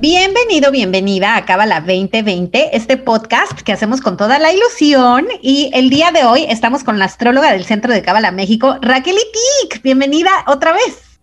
Bienvenido, 0.00 0.70
bienvenida 0.70 1.34
a 1.34 1.44
Cábala 1.44 1.80
2020, 1.80 2.76
este 2.76 2.98
podcast 2.98 3.62
que 3.62 3.72
hacemos 3.72 4.00
con 4.00 4.16
toda 4.16 4.38
la 4.38 4.52
ilusión. 4.52 5.26
Y 5.42 5.72
el 5.74 5.90
día 5.90 6.12
de 6.12 6.22
hoy 6.22 6.44
estamos 6.48 6.84
con 6.84 7.00
la 7.00 7.06
astróloga 7.06 7.50
del 7.50 7.64
Centro 7.64 7.92
de 7.92 8.00
Cábala 8.00 8.30
México, 8.30 8.76
Raquel 8.80 9.16
Itik. 9.16 9.82
Bienvenida 9.82 10.30
otra 10.46 10.72
vez. 10.72 11.18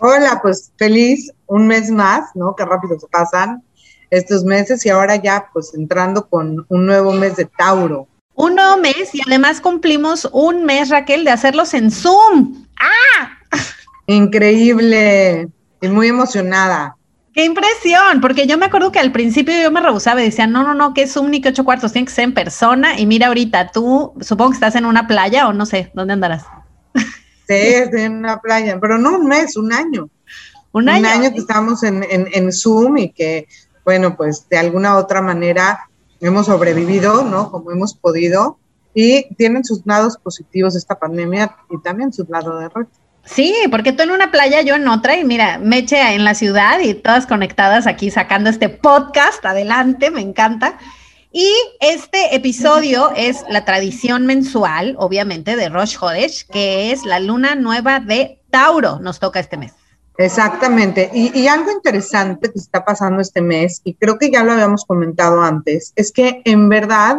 Hola, 0.00 0.40
pues 0.42 0.72
feliz 0.76 1.30
un 1.46 1.68
mes 1.68 1.88
más, 1.92 2.30
¿no? 2.34 2.56
Qué 2.56 2.64
rápido 2.64 2.98
se 2.98 3.06
pasan 3.06 3.62
estos 4.10 4.42
meses 4.42 4.84
y 4.84 4.88
ahora 4.88 5.14
ya 5.14 5.48
pues 5.52 5.72
entrando 5.74 6.28
con 6.28 6.66
un 6.68 6.84
nuevo 6.84 7.12
mes 7.12 7.36
de 7.36 7.44
Tauro. 7.44 8.08
Un 8.34 8.56
nuevo 8.56 8.76
mes 8.78 9.14
y 9.14 9.20
además 9.24 9.60
cumplimos 9.60 10.28
un 10.32 10.64
mes, 10.64 10.88
Raquel, 10.88 11.24
de 11.24 11.30
hacerlos 11.30 11.74
en 11.74 11.92
Zoom. 11.92 12.66
¡Ah! 12.80 13.38
Increíble 14.08 15.48
y 15.80 15.86
muy 15.86 16.08
emocionada. 16.08 16.95
¡Qué 17.36 17.44
impresión! 17.44 18.22
Porque 18.22 18.46
yo 18.46 18.56
me 18.56 18.64
acuerdo 18.64 18.90
que 18.90 18.98
al 18.98 19.12
principio 19.12 19.52
yo 19.60 19.70
me 19.70 19.82
rehusaba 19.82 20.22
y 20.22 20.24
decía, 20.24 20.46
no, 20.46 20.62
no, 20.62 20.72
no, 20.72 20.94
que 20.94 21.02
es 21.02 21.18
un 21.18 21.30
ni 21.30 21.42
que 21.42 21.50
ocho 21.50 21.66
cuartos, 21.66 21.92
tiene 21.92 22.06
que 22.06 22.14
ser 22.14 22.24
en 22.24 22.32
persona. 22.32 22.98
Y 22.98 23.04
mira 23.04 23.26
ahorita, 23.26 23.72
tú 23.72 24.14
supongo 24.22 24.52
que 24.52 24.54
estás 24.54 24.74
en 24.74 24.86
una 24.86 25.06
playa 25.06 25.46
o 25.46 25.52
no 25.52 25.66
sé, 25.66 25.90
¿dónde 25.92 26.14
andarás? 26.14 26.46
Sí, 26.94 27.54
estoy 27.54 28.00
en 28.00 28.14
una 28.14 28.40
playa, 28.40 28.78
pero 28.80 28.96
no 28.96 29.18
un 29.18 29.26
mes, 29.26 29.54
un 29.58 29.70
año. 29.70 30.08
Un 30.72 30.88
año. 30.88 31.00
Un 31.00 31.06
año 31.06 31.32
que 31.34 31.38
estamos 31.40 31.82
en, 31.82 32.04
en, 32.04 32.26
en 32.32 32.50
Zoom 32.50 32.96
y 32.96 33.10
que, 33.10 33.46
bueno, 33.84 34.16
pues 34.16 34.48
de 34.48 34.56
alguna 34.56 34.96
otra 34.96 35.20
manera 35.20 35.90
hemos 36.20 36.46
sobrevivido, 36.46 37.22
¿no? 37.22 37.50
Como 37.50 37.70
hemos 37.70 37.94
podido. 37.94 38.58
Y 38.94 39.34
tienen 39.34 39.62
sus 39.62 39.84
lados 39.84 40.16
positivos 40.16 40.74
esta 40.74 40.98
pandemia 40.98 41.54
y 41.68 41.82
también 41.82 42.14
sus 42.14 42.30
lados 42.30 42.60
de 42.60 42.68
reto. 42.70 42.98
Sí, 43.26 43.54
porque 43.70 43.92
tú 43.92 44.04
en 44.04 44.12
una 44.12 44.30
playa, 44.30 44.62
yo 44.62 44.76
en 44.76 44.86
otra, 44.88 45.16
y 45.16 45.24
mira, 45.24 45.58
Meche 45.58 46.14
en 46.14 46.24
la 46.24 46.34
ciudad 46.34 46.78
y 46.80 46.94
todas 46.94 47.26
conectadas 47.26 47.86
aquí 47.86 48.10
sacando 48.10 48.48
este 48.48 48.68
podcast. 48.68 49.44
Adelante, 49.44 50.10
me 50.10 50.20
encanta. 50.20 50.78
Y 51.32 51.50
este 51.80 52.34
episodio 52.34 53.10
es 53.14 53.44
la 53.50 53.64
tradición 53.64 54.24
mensual, 54.26 54.94
obviamente, 54.98 55.56
de 55.56 55.68
Rosh 55.68 55.96
Hodesh, 56.00 56.46
que 56.46 56.92
es 56.92 57.04
la 57.04 57.20
luna 57.20 57.56
nueva 57.56 58.00
de 58.00 58.40
Tauro. 58.50 59.00
Nos 59.00 59.18
toca 59.18 59.40
este 59.40 59.56
mes. 59.56 59.74
Exactamente. 60.16 61.10
Y, 61.12 61.38
y, 61.38 61.46
algo 61.46 61.70
interesante 61.70 62.50
que 62.50 62.58
está 62.58 62.84
pasando 62.86 63.20
este 63.20 63.42
mes, 63.42 63.82
y 63.84 63.94
creo 63.94 64.18
que 64.18 64.30
ya 64.30 64.44
lo 64.44 64.52
habíamos 64.52 64.86
comentado 64.86 65.42
antes, 65.42 65.92
es 65.94 66.10
que 66.10 66.40
en 66.46 66.70
verdad 66.70 67.18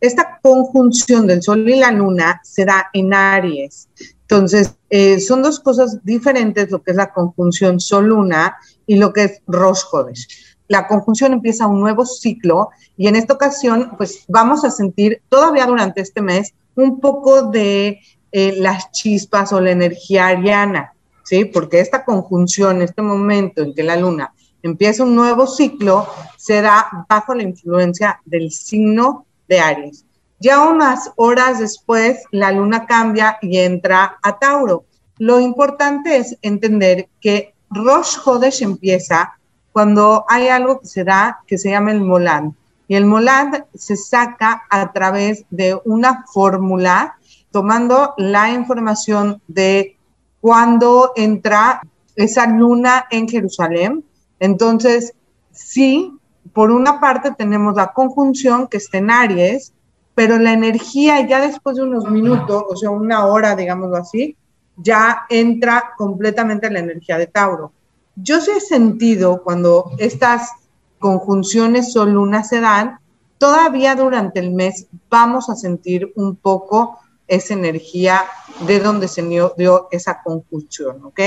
esta 0.00 0.38
conjunción 0.42 1.26
del 1.26 1.42
Sol 1.42 1.68
y 1.68 1.76
la 1.76 1.90
Luna 1.90 2.40
se 2.44 2.64
da 2.64 2.88
en 2.92 3.14
Aries. 3.14 3.88
Entonces, 4.28 4.74
eh, 4.90 5.20
son 5.20 5.42
dos 5.42 5.60
cosas 5.60 6.04
diferentes, 6.04 6.70
lo 6.72 6.82
que 6.82 6.90
es 6.90 6.96
la 6.96 7.12
conjunción 7.12 7.78
Sol-Luna 7.78 8.56
y 8.84 8.96
lo 8.96 9.12
que 9.12 9.24
es 9.24 9.42
Rosh 9.46 9.82
Hodesh. 9.92 10.26
La 10.66 10.88
conjunción 10.88 11.32
empieza 11.32 11.68
un 11.68 11.78
nuevo 11.78 12.04
ciclo 12.04 12.70
y 12.96 13.06
en 13.06 13.14
esta 13.14 13.34
ocasión, 13.34 13.92
pues 13.96 14.24
vamos 14.26 14.64
a 14.64 14.70
sentir 14.70 15.22
todavía 15.28 15.66
durante 15.66 16.00
este 16.00 16.22
mes 16.22 16.54
un 16.74 16.98
poco 16.98 17.42
de 17.42 18.00
eh, 18.32 18.54
las 18.58 18.90
chispas 18.90 19.52
o 19.52 19.60
la 19.60 19.70
energía 19.70 20.26
ariana, 20.26 20.92
¿sí? 21.22 21.44
Porque 21.44 21.78
esta 21.78 22.04
conjunción, 22.04 22.82
este 22.82 23.02
momento 23.02 23.62
en 23.62 23.74
que 23.74 23.84
la 23.84 23.96
luna 23.96 24.34
empieza 24.62 25.04
un 25.04 25.14
nuevo 25.14 25.46
ciclo, 25.46 26.08
se 26.36 26.62
da 26.62 27.06
bajo 27.08 27.32
la 27.32 27.44
influencia 27.44 28.20
del 28.24 28.50
signo 28.50 29.24
de 29.46 29.60
Aries. 29.60 30.05
Ya 30.38 30.62
unas 30.62 31.12
horas 31.16 31.58
después, 31.58 32.22
la 32.30 32.52
luna 32.52 32.86
cambia 32.86 33.38
y 33.40 33.58
entra 33.58 34.18
a 34.22 34.38
Tauro. 34.38 34.84
Lo 35.18 35.40
importante 35.40 36.18
es 36.18 36.36
entender 36.42 37.08
que 37.20 37.54
Rosh 37.70 38.18
Hodesh 38.24 38.62
empieza 38.62 39.38
cuando 39.72 40.24
hay 40.28 40.48
algo 40.48 40.80
que 40.80 40.86
se 40.86 41.04
da 41.04 41.40
que 41.46 41.58
se 41.58 41.70
llama 41.70 41.92
el 41.92 42.00
Molad. 42.00 42.44
Y 42.88 42.94
el 42.94 43.06
Molad 43.06 43.64
se 43.74 43.96
saca 43.96 44.62
a 44.70 44.92
través 44.92 45.44
de 45.50 45.80
una 45.84 46.24
fórmula 46.32 47.16
tomando 47.50 48.14
la 48.18 48.50
información 48.50 49.40
de 49.48 49.96
cuando 50.40 51.12
entra 51.16 51.80
esa 52.14 52.46
luna 52.46 53.06
en 53.10 53.28
Jerusalén. 53.28 54.04
Entonces, 54.38 55.14
sí, 55.50 56.12
por 56.52 56.70
una 56.70 57.00
parte 57.00 57.32
tenemos 57.32 57.74
la 57.74 57.92
conjunción 57.92 58.68
que 58.68 58.76
está 58.76 58.98
en 58.98 59.10
Aries, 59.10 59.72
pero 60.16 60.38
la 60.38 60.54
energía 60.54 61.26
ya 61.28 61.46
después 61.46 61.76
de 61.76 61.82
unos 61.82 62.10
minutos, 62.10 62.64
o 62.70 62.74
sea, 62.74 62.88
una 62.88 63.26
hora, 63.26 63.54
digámoslo 63.54 63.98
así, 63.98 64.34
ya 64.78 65.26
entra 65.28 65.92
completamente 65.98 66.70
la 66.70 66.78
energía 66.78 67.18
de 67.18 67.26
Tauro. 67.26 67.72
Yo 68.16 68.40
sí 68.40 68.50
he 68.56 68.60
sentido 68.60 69.42
cuando 69.44 69.90
estas 69.98 70.52
conjunciones 70.98 71.92
Sol-Luna 71.92 72.44
se 72.44 72.60
dan, 72.60 72.98
todavía 73.36 73.94
durante 73.94 74.40
el 74.40 74.52
mes 74.52 74.86
vamos 75.10 75.50
a 75.50 75.54
sentir 75.54 76.10
un 76.16 76.34
poco 76.34 76.98
esa 77.28 77.52
energía 77.52 78.22
de 78.66 78.80
donde 78.80 79.08
se 79.08 79.22
dio 79.58 79.88
esa 79.90 80.22
conjunción, 80.22 81.04
¿ok? 81.04 81.20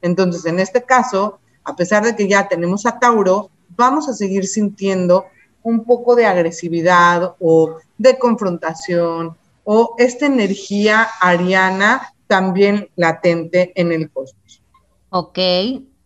Entonces, 0.00 0.46
en 0.46 0.60
este 0.60 0.82
caso, 0.82 1.40
a 1.62 1.76
pesar 1.76 2.04
de 2.04 2.16
que 2.16 2.26
ya 2.26 2.48
tenemos 2.48 2.86
a 2.86 2.98
Tauro, 2.98 3.50
vamos 3.76 4.08
a 4.08 4.14
seguir 4.14 4.46
sintiendo 4.46 5.26
un 5.62 5.84
poco 5.84 6.14
de 6.14 6.26
agresividad 6.26 7.34
o 7.40 7.76
de 7.98 8.18
confrontación 8.18 9.36
o 9.64 9.94
esta 9.98 10.26
energía 10.26 11.08
ariana 11.20 12.12
también 12.26 12.88
latente 12.96 13.72
en 13.74 13.92
el 13.92 14.10
cosmos. 14.10 14.62
Ok. 15.10 15.38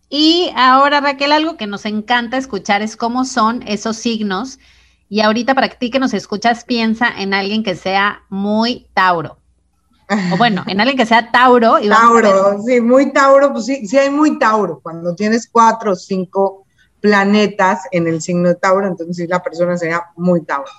Y 0.09 0.51
ahora, 0.55 1.01
Raquel, 1.01 1.31
algo 1.31 1.57
que 1.57 1.67
nos 1.67 1.85
encanta 1.85 2.37
escuchar 2.37 2.81
es 2.81 2.95
cómo 2.97 3.25
son 3.25 3.63
esos 3.67 3.97
signos. 3.97 4.59
Y 5.09 5.21
ahorita 5.21 5.53
para 5.53 5.69
ti 5.69 5.91
que 5.91 5.99
nos 5.99 6.13
escuchas, 6.13 6.63
piensa 6.63 7.07
en 7.07 7.33
alguien 7.33 7.63
que 7.63 7.75
sea 7.75 8.23
muy 8.29 8.87
Tauro. 8.93 9.37
O 10.31 10.37
bueno, 10.37 10.63
en 10.67 10.79
alguien 10.79 10.97
que 10.97 11.05
sea 11.05 11.31
Tauro. 11.31 11.79
Y 11.79 11.89
Tauro, 11.89 12.61
sí, 12.63 12.81
muy 12.81 13.11
Tauro, 13.11 13.53
pues 13.53 13.65
sí, 13.65 13.87
sí 13.87 13.97
hay 13.97 14.09
muy 14.09 14.37
Tauro. 14.39 14.79
Cuando 14.81 15.15
tienes 15.15 15.47
cuatro 15.51 15.93
o 15.93 15.95
cinco 15.95 16.64
planetas 17.05 17.81
en 17.91 18.07
el 18.07 18.19
signo 18.19 18.49
de 18.49 18.55
Tauro, 18.55 18.87
entonces 18.87 19.29
la 19.29 19.43
persona 19.43 19.77
sería 19.77 20.05
muy 20.15 20.41
Tauro. 20.41 20.71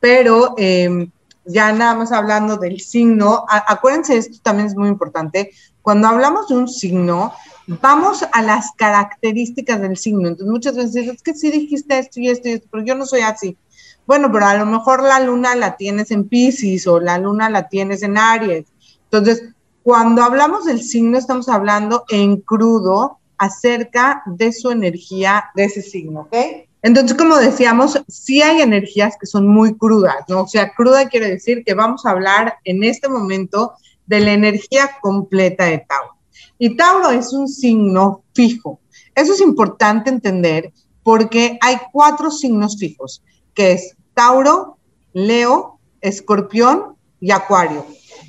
Pero 0.00 0.54
em, 0.56 1.10
ya 1.44 1.70
nada 1.72 1.94
más 1.94 2.12
hablando 2.12 2.56
del 2.56 2.80
signo, 2.80 3.44
acuérdense, 3.46 4.16
esto 4.16 4.38
también 4.42 4.68
es 4.68 4.74
muy 4.74 4.88
importante, 4.88 5.50
cuando 5.82 6.08
hablamos 6.08 6.48
de 6.48 6.56
un 6.56 6.66
signo, 6.66 7.34
vamos 7.66 8.24
a 8.32 8.40
las 8.40 8.72
características 8.72 9.78
del 9.82 9.98
signo. 9.98 10.28
Entonces 10.28 10.50
muchas 10.50 10.76
veces 10.76 11.08
es 11.08 11.22
que 11.22 11.34
sí 11.34 11.50
dijiste 11.50 11.98
esto 11.98 12.20
y 12.20 12.30
esto 12.30 12.48
y 12.48 12.52
esto, 12.52 12.68
pero 12.72 12.84
yo 12.86 12.94
no 12.94 13.04
soy 13.04 13.20
así. 13.20 13.58
Bueno, 14.06 14.32
pero 14.32 14.46
a 14.46 14.56
lo 14.56 14.64
mejor 14.64 15.02
la 15.02 15.20
luna 15.20 15.54
la 15.56 15.76
tienes 15.76 16.10
en 16.10 16.26
Pisces 16.26 16.86
o 16.86 17.00
la 17.00 17.18
luna 17.18 17.50
la 17.50 17.68
tienes 17.68 18.02
en 18.02 18.16
Aries. 18.16 18.64
Entonces, 19.04 19.50
cuando 19.82 20.22
hablamos 20.22 20.64
del 20.64 20.82
signo, 20.82 21.18
estamos 21.18 21.50
hablando 21.50 22.04
en 22.08 22.40
crudo 22.40 23.18
acerca 23.38 24.22
de 24.26 24.52
su 24.52 24.70
energía 24.70 25.46
de 25.54 25.64
ese 25.64 25.82
signo, 25.82 26.22
¿ok? 26.22 26.36
Entonces, 26.82 27.16
como 27.16 27.36
decíamos, 27.36 28.00
sí 28.06 28.42
hay 28.42 28.60
energías 28.60 29.16
que 29.18 29.26
son 29.26 29.48
muy 29.48 29.76
crudas, 29.76 30.16
¿no? 30.28 30.42
O 30.42 30.48
sea, 30.48 30.72
cruda 30.72 31.08
quiere 31.08 31.28
decir 31.28 31.64
que 31.64 31.74
vamos 31.74 32.06
a 32.06 32.10
hablar 32.10 32.58
en 32.64 32.84
este 32.84 33.08
momento 33.08 33.72
de 34.06 34.20
la 34.20 34.32
energía 34.32 34.90
completa 35.00 35.64
de 35.64 35.78
Tauro. 35.78 36.14
Y 36.58 36.76
Tauro 36.76 37.10
es 37.10 37.32
un 37.32 37.48
signo 37.48 38.22
fijo. 38.34 38.78
Eso 39.14 39.32
es 39.32 39.40
importante 39.40 40.10
entender 40.10 40.72
porque 41.02 41.58
hay 41.60 41.76
cuatro 41.92 42.30
signos 42.30 42.78
fijos, 42.78 43.22
que 43.54 43.72
es 43.72 43.96
Tauro, 44.14 44.78
Leo, 45.12 45.78
Escorpión 46.00 46.96
y 47.20 47.30
Acuario. 47.30 47.84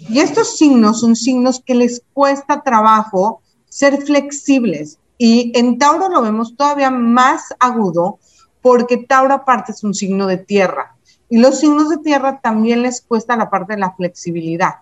Y 0.10 0.20
estos 0.20 0.58
signos 0.58 1.02
son 1.02 1.16
signos 1.16 1.62
que 1.64 1.76
les 1.76 2.02
cuesta 2.14 2.62
trabajo 2.62 3.42
ser 3.78 4.02
flexibles. 4.02 4.98
Y 5.20 5.52
en 5.56 5.78
Tauro 5.78 6.10
lo 6.10 6.24
vemos 6.24 6.56
todavía 6.56 6.90
más 6.90 7.44
agudo 7.60 8.18
porque 8.60 8.98
Tauro 8.98 9.36
aparte 9.36 9.72
es 9.72 9.84
un 9.84 9.94
signo 9.94 10.26
de 10.26 10.38
tierra. 10.38 10.96
Y 11.30 11.38
los 11.38 11.60
signos 11.60 11.90
de 11.90 11.98
tierra 11.98 12.40
también 12.42 12.82
les 12.82 13.02
cuesta 13.02 13.38
la 13.38 13.52
parte 13.52 13.74
de 13.74 13.80
la 13.80 13.94
flexibilidad. 13.94 14.78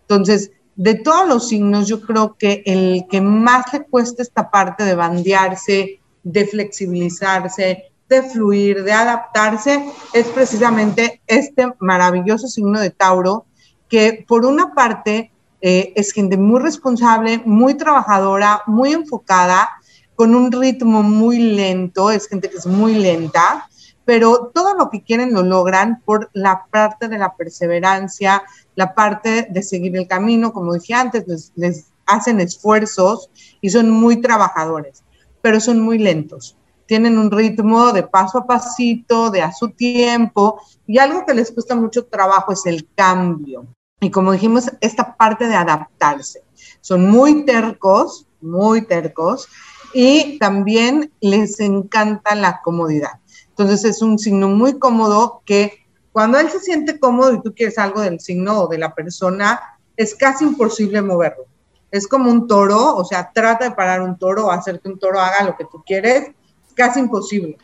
Entonces, 0.00 0.50
de 0.76 0.94
todos 0.94 1.28
los 1.28 1.46
signos, 1.48 1.88
yo 1.88 2.00
creo 2.00 2.36
que 2.38 2.62
el 2.64 3.04
que 3.10 3.20
más 3.20 3.70
le 3.74 3.82
cuesta 3.84 4.22
esta 4.22 4.50
parte 4.50 4.82
de 4.84 4.94
bandearse, 4.94 6.00
de 6.22 6.46
flexibilizarse, 6.46 7.92
de 8.08 8.22
fluir, 8.22 8.82
de 8.82 8.92
adaptarse, 8.92 9.84
es 10.14 10.26
precisamente 10.28 11.20
este 11.26 11.66
maravilloso 11.80 12.48
signo 12.48 12.80
de 12.80 12.88
Tauro, 12.88 13.44
que 13.90 14.24
por 14.26 14.46
una 14.46 14.72
parte 14.72 15.32
eh, 15.60 15.92
es 15.96 16.12
gente 16.12 16.36
muy 16.36 16.60
responsable, 16.60 17.42
muy 17.44 17.74
trabajadora, 17.74 18.62
muy 18.66 18.92
enfocada, 18.92 19.68
con 20.14 20.34
un 20.34 20.50
ritmo 20.50 21.02
muy 21.02 21.38
lento, 21.38 22.10
es 22.10 22.26
gente 22.26 22.50
que 22.50 22.56
es 22.56 22.66
muy 22.66 22.94
lenta, 22.94 23.68
pero 24.04 24.50
todo 24.54 24.74
lo 24.74 24.90
que 24.90 25.02
quieren 25.02 25.32
lo 25.32 25.42
logran 25.42 26.00
por 26.04 26.30
la 26.32 26.66
parte 26.70 27.08
de 27.08 27.18
la 27.18 27.36
perseverancia, 27.36 28.42
la 28.74 28.94
parte 28.94 29.46
de 29.50 29.62
seguir 29.62 29.96
el 29.96 30.08
camino, 30.08 30.52
como 30.52 30.74
dije 30.74 30.94
antes, 30.94 31.28
les, 31.28 31.52
les 31.56 31.86
hacen 32.06 32.40
esfuerzos 32.40 33.30
y 33.60 33.70
son 33.70 33.90
muy 33.90 34.20
trabajadores, 34.20 35.04
pero 35.40 35.60
son 35.60 35.80
muy 35.80 35.98
lentos. 35.98 36.56
Tienen 36.86 37.18
un 37.18 37.30
ritmo 37.30 37.92
de 37.92 38.02
paso 38.02 38.38
a 38.38 38.46
pasito, 38.46 39.30
de 39.30 39.42
a 39.42 39.52
su 39.52 39.70
tiempo, 39.70 40.60
y 40.86 40.98
algo 40.98 41.26
que 41.26 41.34
les 41.34 41.52
cuesta 41.52 41.76
mucho 41.76 42.06
trabajo 42.06 42.52
es 42.52 42.64
el 42.64 42.88
cambio. 42.94 43.66
Y 44.00 44.10
como 44.10 44.32
dijimos, 44.32 44.70
esta 44.80 45.16
parte 45.16 45.48
de 45.48 45.56
adaptarse. 45.56 46.42
Son 46.80 47.10
muy 47.10 47.44
tercos, 47.44 48.26
muy 48.40 48.82
tercos, 48.82 49.48
y 49.92 50.38
también 50.38 51.12
les 51.20 51.58
encanta 51.60 52.34
la 52.34 52.60
comodidad. 52.62 53.20
Entonces 53.48 53.84
es 53.84 54.02
un 54.02 54.18
signo 54.18 54.48
muy 54.48 54.78
cómodo 54.78 55.42
que 55.44 55.86
cuando 56.12 56.38
él 56.38 56.48
se 56.50 56.60
siente 56.60 56.98
cómodo 56.98 57.32
y 57.32 57.42
tú 57.42 57.54
quieres 57.54 57.78
algo 57.78 58.00
del 58.00 58.20
signo 58.20 58.62
o 58.62 58.68
de 58.68 58.78
la 58.78 58.94
persona, 58.94 59.60
es 59.96 60.14
casi 60.14 60.44
imposible 60.44 61.02
moverlo. 61.02 61.46
Es 61.90 62.06
como 62.06 62.30
un 62.30 62.46
toro, 62.46 62.96
o 62.96 63.04
sea, 63.04 63.30
trata 63.32 63.64
de 63.64 63.74
parar 63.74 64.02
un 64.02 64.18
toro 64.18 64.50
hacer 64.50 64.80
que 64.80 64.88
un 64.88 64.98
toro 64.98 65.20
haga 65.20 65.44
lo 65.44 65.56
que 65.56 65.64
tú 65.64 65.82
quieres, 65.84 66.28
es 66.28 66.74
casi 66.74 67.00
imposible. 67.00 67.58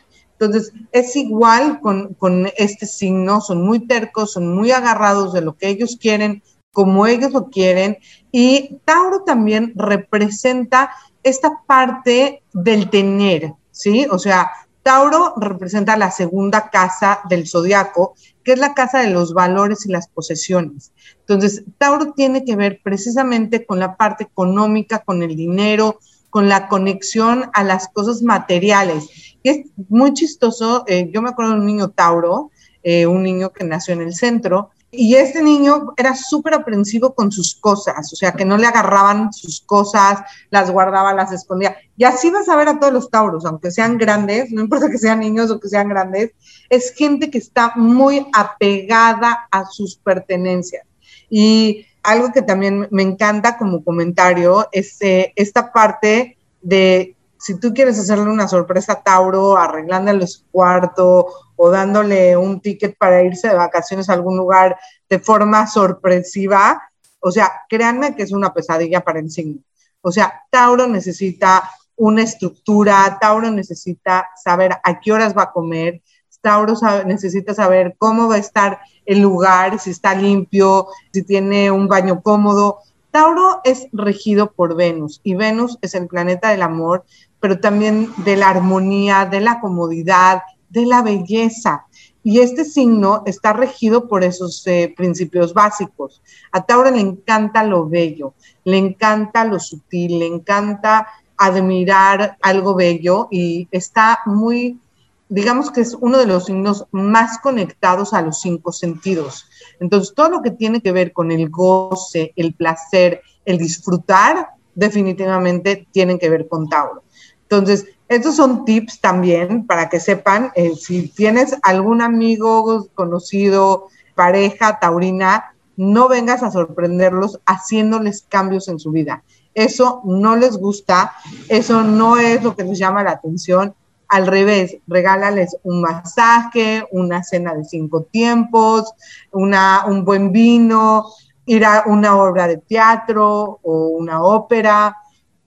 Entonces, 0.45 0.73
es 0.93 1.17
igual 1.17 1.81
con, 1.81 2.17
este 2.57 2.87
signo, 2.87 3.41
son 3.41 3.63
muy 3.63 3.87
tercos, 3.87 4.33
son 4.33 4.55
muy 4.55 4.71
agarrados 4.71 5.33
de 5.33 5.41
lo 5.41 5.57
que 5.57 5.69
ellos 5.69 5.99
quieren, 6.01 6.43
como 6.73 7.07
ellos 7.07 7.33
lo 7.33 7.51
quieren. 7.51 7.99
Y 8.33 8.79
Tauro 8.85 9.23
también 9.25 9.73
representa 9.77 10.91
esta 11.23 11.63
parte 11.67 12.43
del 12.53 12.91
tener, 12.91 13.55
¿sí? 13.71 14.07
O 14.11 14.19
sea, 14.19 14.51
Tauro 14.83 15.33
representa 15.39 15.97
la 15.97 16.11
segunda 16.11 16.69
casa 16.69 17.21
del 17.29 17.49
zodiaco, 17.49 18.15
que 18.45 18.53
es 18.53 18.59
la 18.59 18.75
casa 18.75 19.01
de 19.01 19.11
los 19.11 19.33
valores 19.33 19.87
y 19.87 19.91
las 19.91 20.09
posesiones. 20.09 20.93
Entonces, 21.21 21.65
Tauro 21.79 22.13
tiene 22.13 22.45
que 22.45 22.55
ver 22.55 22.81
precisamente 22.85 23.65
con 23.65 23.79
la 23.79 23.97
parte 23.97 24.25
económica, 24.25 24.99
con 24.99 25.23
el 25.23 25.35
dinero, 25.35 26.01
con 26.29 26.49
la 26.49 26.69
conexión 26.69 27.51
a 27.55 27.65
las 27.65 27.89
cosas 27.89 28.21
materiales. 28.23 29.34
Es 29.45 29.67
muy 29.89 30.15
chistoso, 30.15 30.85
eh, 30.89 31.11
yo 31.13 31.21
me 31.23 31.29
acuerdo 31.29 31.53
de 31.53 31.61
un 31.61 31.67
niño 31.67 31.91
Tauro, 31.91 32.51
eh, 32.83 33.07
un 33.07 33.23
niño 33.23 33.53
que 33.53 33.63
nació 33.63 33.93
en 33.93 34.01
el 34.01 34.15
centro, 34.15 34.71
y 34.91 35.17
este 35.17 35.43
niño 35.43 35.93
era 35.97 36.15
súper 36.15 36.55
aprensivo 36.55 37.15
con 37.15 37.31
sus 37.31 37.55
cosas, 37.57 38.11
o 38.13 38.17
sea, 38.17 38.33
que 38.33 38.45
no 38.45 38.57
le 38.57 38.67
agarraban 38.67 39.33
sus 39.33 39.61
cosas, 39.61 40.21
las 40.51 40.71
guardaba, 40.71 41.13
las 41.13 41.31
escondía. 41.33 41.77
Y 41.97 42.05
así 42.05 42.31
vas 42.31 42.49
a 42.49 42.57
ver 42.57 42.69
a 42.69 42.79
todos 42.79 42.93
los 42.93 43.11
tauros, 43.11 43.45
aunque 43.45 43.71
sean 43.71 43.99
grandes, 43.99 44.51
no 44.51 44.63
importa 44.63 44.89
que 44.89 44.99
sean 44.99 45.21
niños 45.21 45.51
o 45.51 45.61
que 45.61 45.69
sean 45.69 45.89
grandes, 45.89 46.31
es 46.71 46.95
gente 46.95 47.31
que 47.31 47.39
está 47.39 47.73
muy 47.77 48.27
apegada 48.33 49.47
a 49.51 49.67
sus 49.67 49.97
pertenencias. 49.97 50.87
Y 51.29 51.85
algo 52.03 52.33
que 52.33 52.43
también 52.43 52.89
me 52.91 53.03
encanta 53.03 53.59
como 53.59 53.85
comentario 53.85 54.69
es 54.73 54.97
eh, 55.03 55.33
esta 55.37 55.73
parte 55.73 56.39
de 56.63 57.17
si 57.45 57.61
tú 57.61 57.75
quieres 57.75 57.99
hacerle 57.99 58.31
una 58.31 58.49
sorpresa 58.49 58.95
a 58.95 59.03
Tauro, 59.03 59.59
arreglándole 59.59 60.27
su 60.27 60.47
cuarto 60.51 61.27
o 61.57 61.71
dándole 61.71 62.39
un 62.39 62.59
ticket 62.59 62.97
para 62.97 63.23
irse 63.23 63.49
de 63.49 63.55
vacaciones 63.55 64.09
a 64.09 64.15
algún 64.15 64.39
lugar 64.39 64.79
de 65.11 65.19
forma 65.19 65.67
sorpresiva, 65.67 66.81
o 67.21 67.31
sea, 67.31 67.53
créanme 67.69 68.17
que 68.17 68.23
es 68.23 68.33
una 68.33 68.55
pesadilla 68.55 69.03
para 69.03 69.19
el 69.19 69.31
signo. 69.31 69.61
O 70.01 70.11
sea, 70.11 70.41
Tauro 70.49 70.87
necesita 70.87 71.71
una 71.97 72.23
estructura, 72.23 73.19
Tauro 73.21 73.51
necesita 73.51 74.31
saber 74.43 74.79
a 74.83 74.99
qué 74.99 75.13
horas 75.13 75.37
va 75.37 75.43
a 75.43 75.53
comer, 75.53 76.01
Tauro 76.41 76.73
necesita 77.05 77.53
saber 77.53 77.95
cómo 77.99 78.27
va 78.27 78.37
a 78.37 78.39
estar 78.39 78.81
el 79.05 79.21
lugar, 79.21 79.79
si 79.79 79.91
está 79.91 80.15
limpio, 80.15 80.89
si 81.13 81.23
tiene 81.23 81.71
un 81.71 81.89
baño 81.89 82.23
cómodo. 82.23 82.79
Tauro 83.15 83.61
es 83.63 83.87
regido 83.93 84.51
por 84.51 84.75
Venus 84.75 85.21
y 85.23 85.37
Venus 85.37 85.79
es 85.83 85.95
el 85.95 86.09
planeta 86.09 86.51
del 86.51 86.63
amor, 86.63 87.05
pero 87.45 87.61
también 87.61 88.11
de 88.25 88.39
la 88.39 88.49
armonía, 88.49 89.27
de 89.27 89.43
la 89.43 89.61
comodidad, 89.61 90.45
de 90.71 90.87
la 90.87 91.03
belleza. 91.03 91.85
Y 92.23 92.39
este 92.39 92.65
signo 92.65 93.23
está 93.27 93.53
regido 93.53 94.09
por 94.09 94.25
esos 94.25 94.67
eh, 94.67 94.95
principios 94.97 95.53
básicos. 95.53 96.23
A 96.53 96.65
Tauro 96.65 96.91
le 96.91 97.01
encanta 97.01 97.63
lo 97.63 97.87
bello, 97.87 98.33
le 98.65 98.79
encanta 98.79 99.45
lo 99.45 99.61
sutil, 99.61 100.21
le 100.21 100.27
encanta 100.27 101.07
admirar 101.37 102.39
algo 102.41 102.75
bello 102.77 103.29
y 103.31 103.69
está 103.71 104.21
muy, 104.25 104.81
digamos 105.29 105.71
que 105.71 105.83
es 105.83 105.93
uno 106.01 106.17
de 106.17 106.27
los 106.27 106.47
signos 106.47 106.87
más 106.93 107.41
conectados 107.41 108.15
a 108.15 108.23
los 108.23 108.41
cinco 108.41 108.73
sentidos. 108.73 109.51
Entonces, 109.81 110.15
todo 110.15 110.31
lo 110.31 110.41
que 110.41 110.51
tiene 110.51 110.81
que 110.81 110.93
ver 110.93 111.13
con 111.13 111.31
el 111.31 111.51
goce, 111.51 112.33
el 112.37 112.55
placer, 112.55 113.21
el 113.45 113.59
disfrutar, 113.59 114.49
definitivamente 114.75 115.87
tienen 115.93 116.19
que 116.19 116.31
ver 116.31 116.49
con 116.49 116.71
Tauro. 116.71 117.05
Entonces, 117.49 117.87
estos 118.09 118.37
son 118.37 118.65
tips 118.65 119.01
también 119.01 119.67
para 119.67 119.89
que 119.89 120.01
sepan, 120.01 120.53
eh, 120.55 120.75
si 120.77 121.09
tienes 121.09 121.57
algún 121.63 122.03
amigo, 122.03 122.87
conocido, 122.95 123.89
pareja 124.15 124.79
taurina, 124.79 125.55
no 125.77 126.09
vengas 126.09 126.43
a 126.43 126.51
sorprenderlos 126.51 127.41
haciéndoles 127.47 128.27
cambios 128.29 128.69
en 128.69 128.79
su 128.79 128.91
vida. 128.91 129.23
Eso 129.55 130.03
no 130.05 130.37
les 130.37 130.57
gusta, 130.57 131.13
eso 131.49 131.83
no 131.83 132.17
es 132.17 132.43
lo 132.43 132.55
que 132.55 132.65
les 132.65 132.79
llama 132.79 133.05
la 133.05 133.13
atención. 133.13 133.75
Al 134.09 134.27
revés, 134.27 134.77
regálales 134.87 135.57
un 135.63 135.81
masaje, 135.81 136.87
una 136.91 137.23
cena 137.23 137.55
de 137.55 137.65
cinco 137.65 138.03
tiempos, 138.03 138.93
una, 139.33 139.85
un 139.87 140.05
buen 140.05 140.31
vino, 140.31 141.07
ir 141.47 141.65
a 141.65 141.85
una 141.87 142.17
obra 142.17 142.47
de 142.47 142.59
teatro 142.59 143.61
o 143.63 143.89
una 143.89 144.23
ópera, 144.23 144.97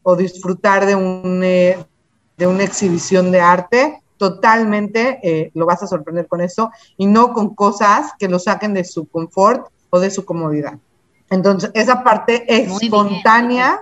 o 0.10 0.16
disfrutar 0.16 0.86
de, 0.86 0.96
un, 0.96 1.42
eh, 1.44 1.78
de 2.38 2.48
una 2.48 2.64
exhibición 2.64 3.30
de 3.30 3.42
arte, 3.42 4.02
totalmente 4.16 5.20
eh, 5.22 5.52
lo 5.54 5.66
vas 5.66 5.84
a 5.84 5.88
sorprender 5.88 6.28
con 6.28 6.40
eso 6.40 6.72
y 6.96 7.08
no 7.08 7.34
con 7.34 7.54
cosas 7.54 8.14
que 8.18 8.30
lo 8.30 8.40
saquen 8.40 8.74
de 8.74 8.86
su 8.86 9.06
confort 9.10 9.68
o 9.90 10.00
de 10.00 10.10
su 10.10 10.24
comodidad. 10.24 10.80
Entonces, 11.30 11.72
esa 11.74 12.06
parte 12.06 12.46
espontánea 12.48 13.82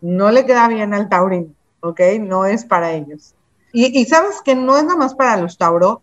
no 0.00 0.30
le 0.30 0.46
queda 0.46 0.66
bien 0.66 0.94
al 0.94 1.10
taurino, 1.10 1.50
¿ok? 1.80 2.00
No 2.20 2.46
es 2.46 2.64
para 2.64 2.92
ellos. 2.92 3.34
Y, 3.70 4.00
y 4.00 4.06
sabes 4.06 4.40
que 4.42 4.54
no 4.54 4.78
es 4.78 4.84
nada 4.84 4.96
más 4.96 5.14
para 5.14 5.36
los 5.36 5.58
Tauro, 5.58 6.00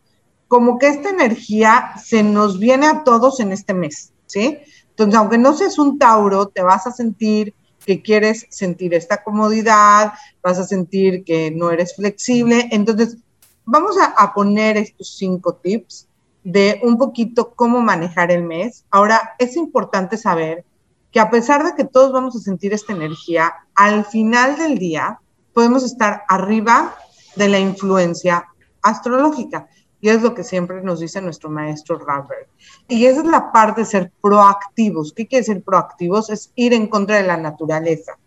como 0.47 0.77
que 0.77 0.87
esta 0.87 1.09
energía 1.09 1.93
se 1.99 2.21
nos 2.21 2.59
viene 2.59 2.85
a 2.85 3.03
todos 3.03 3.39
en 3.39 3.51
este 3.51 3.73
mes, 3.73 4.13
¿sí? 4.27 4.59
Entonces, 4.91 5.15
aunque 5.15 5.39
no 5.39 5.55
seas 5.55 5.79
un 5.79 5.97
Tauro, 5.97 6.47
te 6.47 6.61
vas 6.61 6.85
a 6.85 6.91
sentir 6.91 7.55
que 7.87 8.01
quieres 8.01 8.45
sentir 8.49 8.93
esta 8.93 9.23
comodidad, 9.23 10.11
vas 10.43 10.59
a 10.59 10.65
sentir 10.65 11.23
que 11.23 11.51
no 11.51 11.71
eres 11.71 11.95
flexible. 11.95 12.67
Entonces, 12.71 13.17
vamos 13.63 13.95
a, 13.97 14.33
poner 14.33 14.75
estos 14.75 15.15
cinco 15.15 15.55
tips 15.55 16.05
de 16.43 16.81
un 16.83 16.97
poquito 16.97 17.53
cómo 17.55 17.79
manejar 17.79 18.29
el 18.29 18.43
mes. 18.43 18.83
Ahora, 18.91 19.35
es 19.39 19.55
importante 19.55 20.17
saber 20.17 20.65
que 21.11 21.21
a 21.21 21.29
pesar 21.31 21.63
de 21.63 21.75
que 21.75 21.85
todos 21.85 22.11
vamos 22.11 22.35
a 22.35 22.39
sentir 22.39 22.73
esta 22.73 22.91
energía, 22.91 23.53
al 23.73 24.03
final 24.03 24.57
del 24.57 24.77
día 24.77 25.21
podemos 25.53 25.85
estar 25.85 26.23
arriba 26.27 26.93
de 27.37 27.47
la 27.47 27.59
influencia 27.59 28.47
astrológica. 28.81 29.69
Y 29.99 30.09
es 30.09 30.21
lo 30.21 30.33
que 30.35 30.43
siempre 30.43 30.81
nos 30.83 30.99
dice 30.99 31.21
nuestro 31.21 31.49
maestro 31.49 31.97
Robert. 31.97 32.47
Y 32.87 33.05
esa 33.05 33.21
es 33.21 33.27
la 33.27 33.51
parte 33.51 33.81
de 33.81 33.85
ser 33.85 34.11
proactivos. 34.21 35.11
¿Qué 35.13 35.27
quiere 35.27 35.45
decir 35.45 35.63
proactivos? 35.63 36.29
Es 36.29 36.51
ir 36.55 36.73
en 36.73 36.87
contra 36.87 37.17
de 37.17 37.23
la 37.23 37.37
naturaleza, 37.37 38.17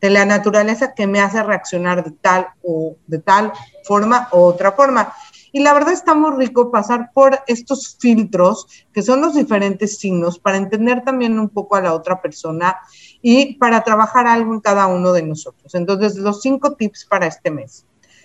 de 0.00 0.10
la 0.10 0.24
naturaleza 0.24 0.92
que 0.94 1.06
me 1.06 1.20
hace 1.20 1.42
reaccionar 1.42 2.02
de 2.02 2.10
tal 2.10 2.48
o 2.62 2.96
de 3.06 3.18
tal 3.18 3.52
forma 3.84 4.28
u 4.32 4.38
otra 4.38 4.72
forma. 4.72 5.12
Y 5.52 5.60
la 5.60 5.72
verdad 5.72 5.92
está 5.92 6.14
muy 6.14 6.32
rico 6.36 6.70
pasar 6.70 7.10
por 7.12 7.40
estos 7.46 7.96
filtros, 7.98 8.66
que 8.92 9.02
son 9.02 9.20
los 9.20 9.34
diferentes 9.34 9.98
signos, 9.98 10.38
para 10.38 10.56
entender 10.56 11.02
también 11.04 11.38
un 11.38 11.48
poco 11.48 11.76
a 11.76 11.80
la 11.80 11.94
otra 11.94 12.20
persona 12.20 12.76
y 13.20 13.54
para 13.56 13.82
trabajar 13.82 14.26
algo 14.26 14.54
en 14.54 14.60
cada 14.60 14.86
uno 14.86 15.12
de 15.12 15.22
nosotros. 15.22 15.74
Entonces, 15.74 16.16
los 16.16 16.40
cinco 16.40 16.74
tips 16.74 17.06
para 17.06 17.26
este 17.26 17.50
mes. 17.50 17.84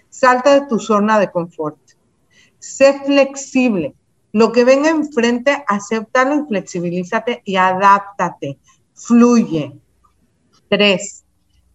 Salta 0.10 0.54
de 0.54 0.68
tu 0.68 0.80
zona 0.80 1.20
de 1.20 1.32
confort 1.32 1.78
sé 2.66 3.02
flexible. 3.06 3.94
Lo 4.32 4.52
que 4.52 4.66
venga 4.66 4.90
enfrente, 4.90 5.64
acéptalo 5.68 6.36
y 6.36 6.48
flexibilízate 6.48 7.42
y 7.46 7.56
adáptate. 7.56 8.58
Fluye. 8.94 9.74
Tres, 10.70 11.24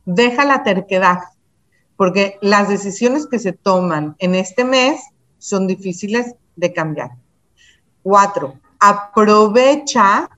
deja 0.05 0.45
la 0.45 0.63
terquedad, 0.63 1.21
porque 1.97 2.39
las 2.43 2.69
decisiones 2.69 3.27
que 3.27 3.39
se 3.39 3.53
toman 3.53 4.17
en 4.19 4.35
este 4.35 4.65
mes 4.65 5.01
son 5.39 5.67
difíciles 5.67 6.35
de 6.57 6.73
cambiar. 6.73 7.13
Cuatro, 8.03 8.59
aprovecha 8.79 10.29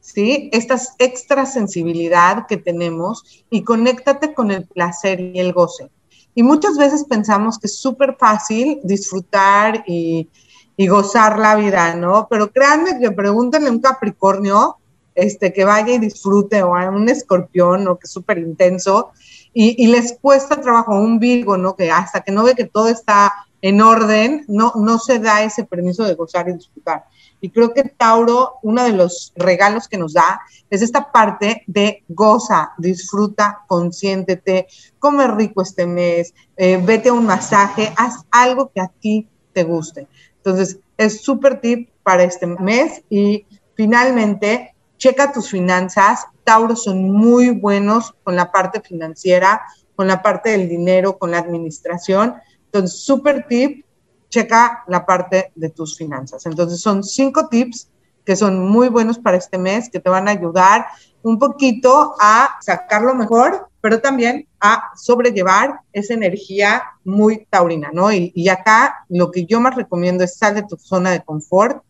¿sí? 0.00 0.48
Esta 0.52 0.80
extra 0.98 1.44
sensibilidad 1.44 2.46
que 2.46 2.56
tenemos 2.56 3.44
y 3.50 3.62
conéctate 3.62 4.32
con 4.32 4.50
el 4.50 4.66
placer 4.66 5.20
y 5.20 5.38
el 5.38 5.52
goce. 5.52 5.90
Y 6.34 6.42
muchas 6.42 6.76
veces 6.76 7.04
pensamos 7.04 7.58
que 7.58 7.66
es 7.66 7.78
súper 7.78 8.16
fácil 8.18 8.80
disfrutar 8.84 9.84
y, 9.86 10.28
y, 10.76 10.86
gozar 10.86 11.38
la 11.38 11.56
vida, 11.56 11.94
¿no? 11.94 12.28
Pero 12.30 12.50
créanme 12.52 12.98
que 13.00 13.10
pregúntenle 13.10 13.68
a 13.68 13.72
un 13.72 13.80
Capricornio 13.80 14.76
este, 15.14 15.52
que 15.52 15.64
vaya 15.64 15.94
y 15.94 15.98
disfrute 15.98 16.62
o 16.62 16.76
a 16.76 16.88
un 16.90 17.08
escorpión, 17.08 17.84
¿no? 17.84 17.98
Que 17.98 18.06
es 18.06 18.12
súper 18.12 18.38
intenso 18.38 19.10
y, 19.52 19.82
y, 19.82 19.88
les 19.88 20.16
cuesta 20.20 20.60
trabajo, 20.60 20.94
un 20.94 21.18
Virgo, 21.18 21.56
¿no? 21.56 21.74
Que 21.74 21.90
hasta 21.90 22.20
que 22.20 22.30
no 22.30 22.44
ve 22.44 22.54
que 22.54 22.66
todo 22.66 22.88
está 22.88 23.32
en 23.60 23.80
orden, 23.80 24.44
no, 24.46 24.72
no 24.76 24.98
se 24.98 25.18
da 25.18 25.42
ese 25.42 25.64
permiso 25.64 26.04
de 26.04 26.14
gozar 26.14 26.48
y 26.48 26.52
disfrutar. 26.52 27.04
Y 27.40 27.50
creo 27.50 27.72
que 27.72 27.84
Tauro, 27.84 28.54
uno 28.62 28.84
de 28.84 28.92
los 28.92 29.32
regalos 29.36 29.88
que 29.88 29.98
nos 29.98 30.12
da 30.12 30.40
es 30.70 30.82
esta 30.82 31.12
parte 31.12 31.62
de 31.66 32.02
goza, 32.08 32.72
disfruta, 32.78 33.64
consiéntete, 33.66 34.66
come 34.98 35.26
rico 35.28 35.62
este 35.62 35.86
mes, 35.86 36.34
eh, 36.56 36.80
vete 36.82 37.10
a 37.10 37.12
un 37.12 37.26
masaje, 37.26 37.92
haz 37.96 38.24
algo 38.30 38.70
que 38.74 38.80
a 38.80 38.88
ti 38.88 39.28
te 39.52 39.64
guste. 39.64 40.06
Entonces, 40.36 40.78
es 40.96 41.22
súper 41.22 41.60
tip 41.60 41.90
para 42.02 42.24
este 42.24 42.46
mes 42.46 43.02
y 43.08 43.46
finalmente, 43.74 44.74
checa 44.98 45.32
tus 45.32 45.48
finanzas. 45.48 46.26
Tauro 46.44 46.76
son 46.76 47.10
muy 47.10 47.50
buenos 47.50 48.14
con 48.24 48.36
la 48.36 48.50
parte 48.50 48.80
financiera, 48.80 49.62
con 49.94 50.06
la 50.06 50.22
parte 50.22 50.50
del 50.50 50.68
dinero, 50.68 51.18
con 51.18 51.30
la 51.30 51.38
administración. 51.38 52.34
Entonces, 52.66 53.00
súper 53.00 53.46
tip, 53.46 53.84
checa 54.28 54.84
la 54.88 55.04
parte 55.06 55.52
de 55.54 55.70
tus 55.70 55.96
finanzas. 55.96 56.44
Entonces 56.46 56.80
son 56.80 57.02
cinco 57.02 57.48
tips 57.48 57.88
que 58.24 58.36
son 58.36 58.68
muy 58.68 58.88
buenos 58.88 59.18
para 59.18 59.38
este 59.38 59.56
mes, 59.56 59.88
que 59.88 60.00
te 60.00 60.10
van 60.10 60.28
a 60.28 60.32
ayudar 60.32 60.86
un 61.22 61.38
poquito 61.38 62.14
a 62.20 62.58
sacar 62.60 63.00
lo 63.00 63.14
mejor, 63.14 63.68
pero 63.80 64.00
también 64.00 64.46
a 64.60 64.90
sobrellevar 64.96 65.80
esa 65.94 66.12
energía 66.12 66.82
muy 67.04 67.46
taurina, 67.48 67.90
¿no? 67.92 68.12
Y, 68.12 68.30
y 68.34 68.50
acá 68.50 69.06
lo 69.08 69.30
que 69.30 69.46
yo 69.46 69.60
más 69.60 69.76
recomiendo 69.76 70.24
es 70.24 70.36
sal 70.36 70.54
de 70.54 70.62
tu 70.62 70.76
zona 70.76 71.10
de 71.10 71.24
confort 71.24 71.82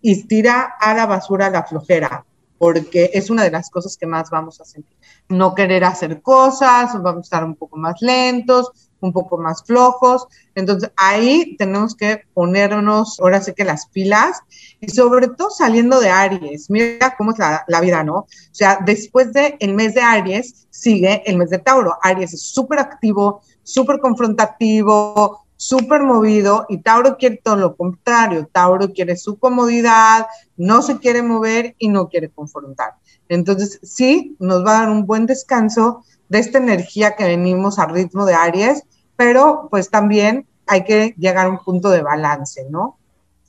y 0.00 0.24
tira 0.24 0.74
a 0.80 0.92
la 0.94 1.06
basura 1.06 1.50
la 1.50 1.62
flojera, 1.62 2.24
porque 2.58 3.10
es 3.14 3.30
una 3.30 3.44
de 3.44 3.50
las 3.50 3.70
cosas 3.70 3.96
que 3.96 4.06
más 4.06 4.30
vamos 4.30 4.60
a 4.60 4.64
sentir. 4.64 4.96
No 5.28 5.54
querer 5.54 5.84
hacer 5.84 6.20
cosas, 6.20 7.00
vamos 7.00 7.18
a 7.18 7.26
estar 7.26 7.44
un 7.44 7.54
poco 7.54 7.76
más 7.76 8.00
lentos, 8.00 8.85
un 9.00 9.12
poco 9.12 9.38
más 9.38 9.62
flojos. 9.64 10.26
Entonces 10.54 10.90
ahí 10.96 11.56
tenemos 11.56 11.94
que 11.94 12.22
ponernos, 12.34 13.20
ahora 13.20 13.40
sí 13.40 13.52
que 13.52 13.64
las 13.64 13.86
pilas 13.86 14.40
y 14.80 14.88
sobre 14.88 15.28
todo 15.28 15.50
saliendo 15.50 16.00
de 16.00 16.10
Aries. 16.10 16.70
Mira 16.70 17.14
cómo 17.16 17.32
es 17.32 17.38
la, 17.38 17.80
vida, 17.80 18.02
¿no? 18.02 18.14
O 18.18 18.28
sea, 18.52 18.78
después 18.84 19.32
del 19.32 19.56
el 19.60 19.74
mes 19.74 19.94
de 19.94 20.02
Aries 20.02 20.66
sigue 20.70 21.22
el 21.26 21.36
mes 21.36 21.50
de 21.50 21.58
Tauro. 21.58 21.96
Aries 22.02 22.34
es 22.34 22.42
súper 22.42 22.78
activo, 22.78 23.40
súper 23.62 24.00
confrontativo, 24.00 25.46
súper 25.56 26.02
movido 26.02 26.66
y 26.68 26.78
Tauro 26.78 27.16
quiere 27.16 27.40
todo 27.42 27.56
lo 27.56 27.76
contrario. 27.76 28.48
Tauro 28.52 28.92
quiere 28.92 29.16
su 29.16 29.38
comodidad, 29.38 30.26
no 30.56 30.82
se 30.82 30.98
quiere 30.98 31.22
mover 31.22 31.74
y 31.78 31.88
no 31.88 32.08
quiere 32.08 32.28
confrontar. 32.28 32.94
Entonces, 33.28 33.80
sí, 33.82 34.36
nos 34.38 34.64
va 34.64 34.78
a 34.78 34.80
dar 34.82 34.90
un 34.90 35.06
buen 35.06 35.26
descanso 35.26 36.04
de 36.28 36.38
esta 36.38 36.58
energía 36.58 37.16
que 37.16 37.24
venimos 37.24 37.78
a 37.78 37.86
ritmo 37.86 38.24
de 38.24 38.34
Aries, 38.34 38.82
pero 39.16 39.68
pues 39.70 39.90
también 39.90 40.46
hay 40.66 40.84
que 40.84 41.14
llegar 41.18 41.46
a 41.46 41.50
un 41.50 41.58
punto 41.58 41.90
de 41.90 42.02
balance, 42.02 42.66
¿no? 42.70 42.98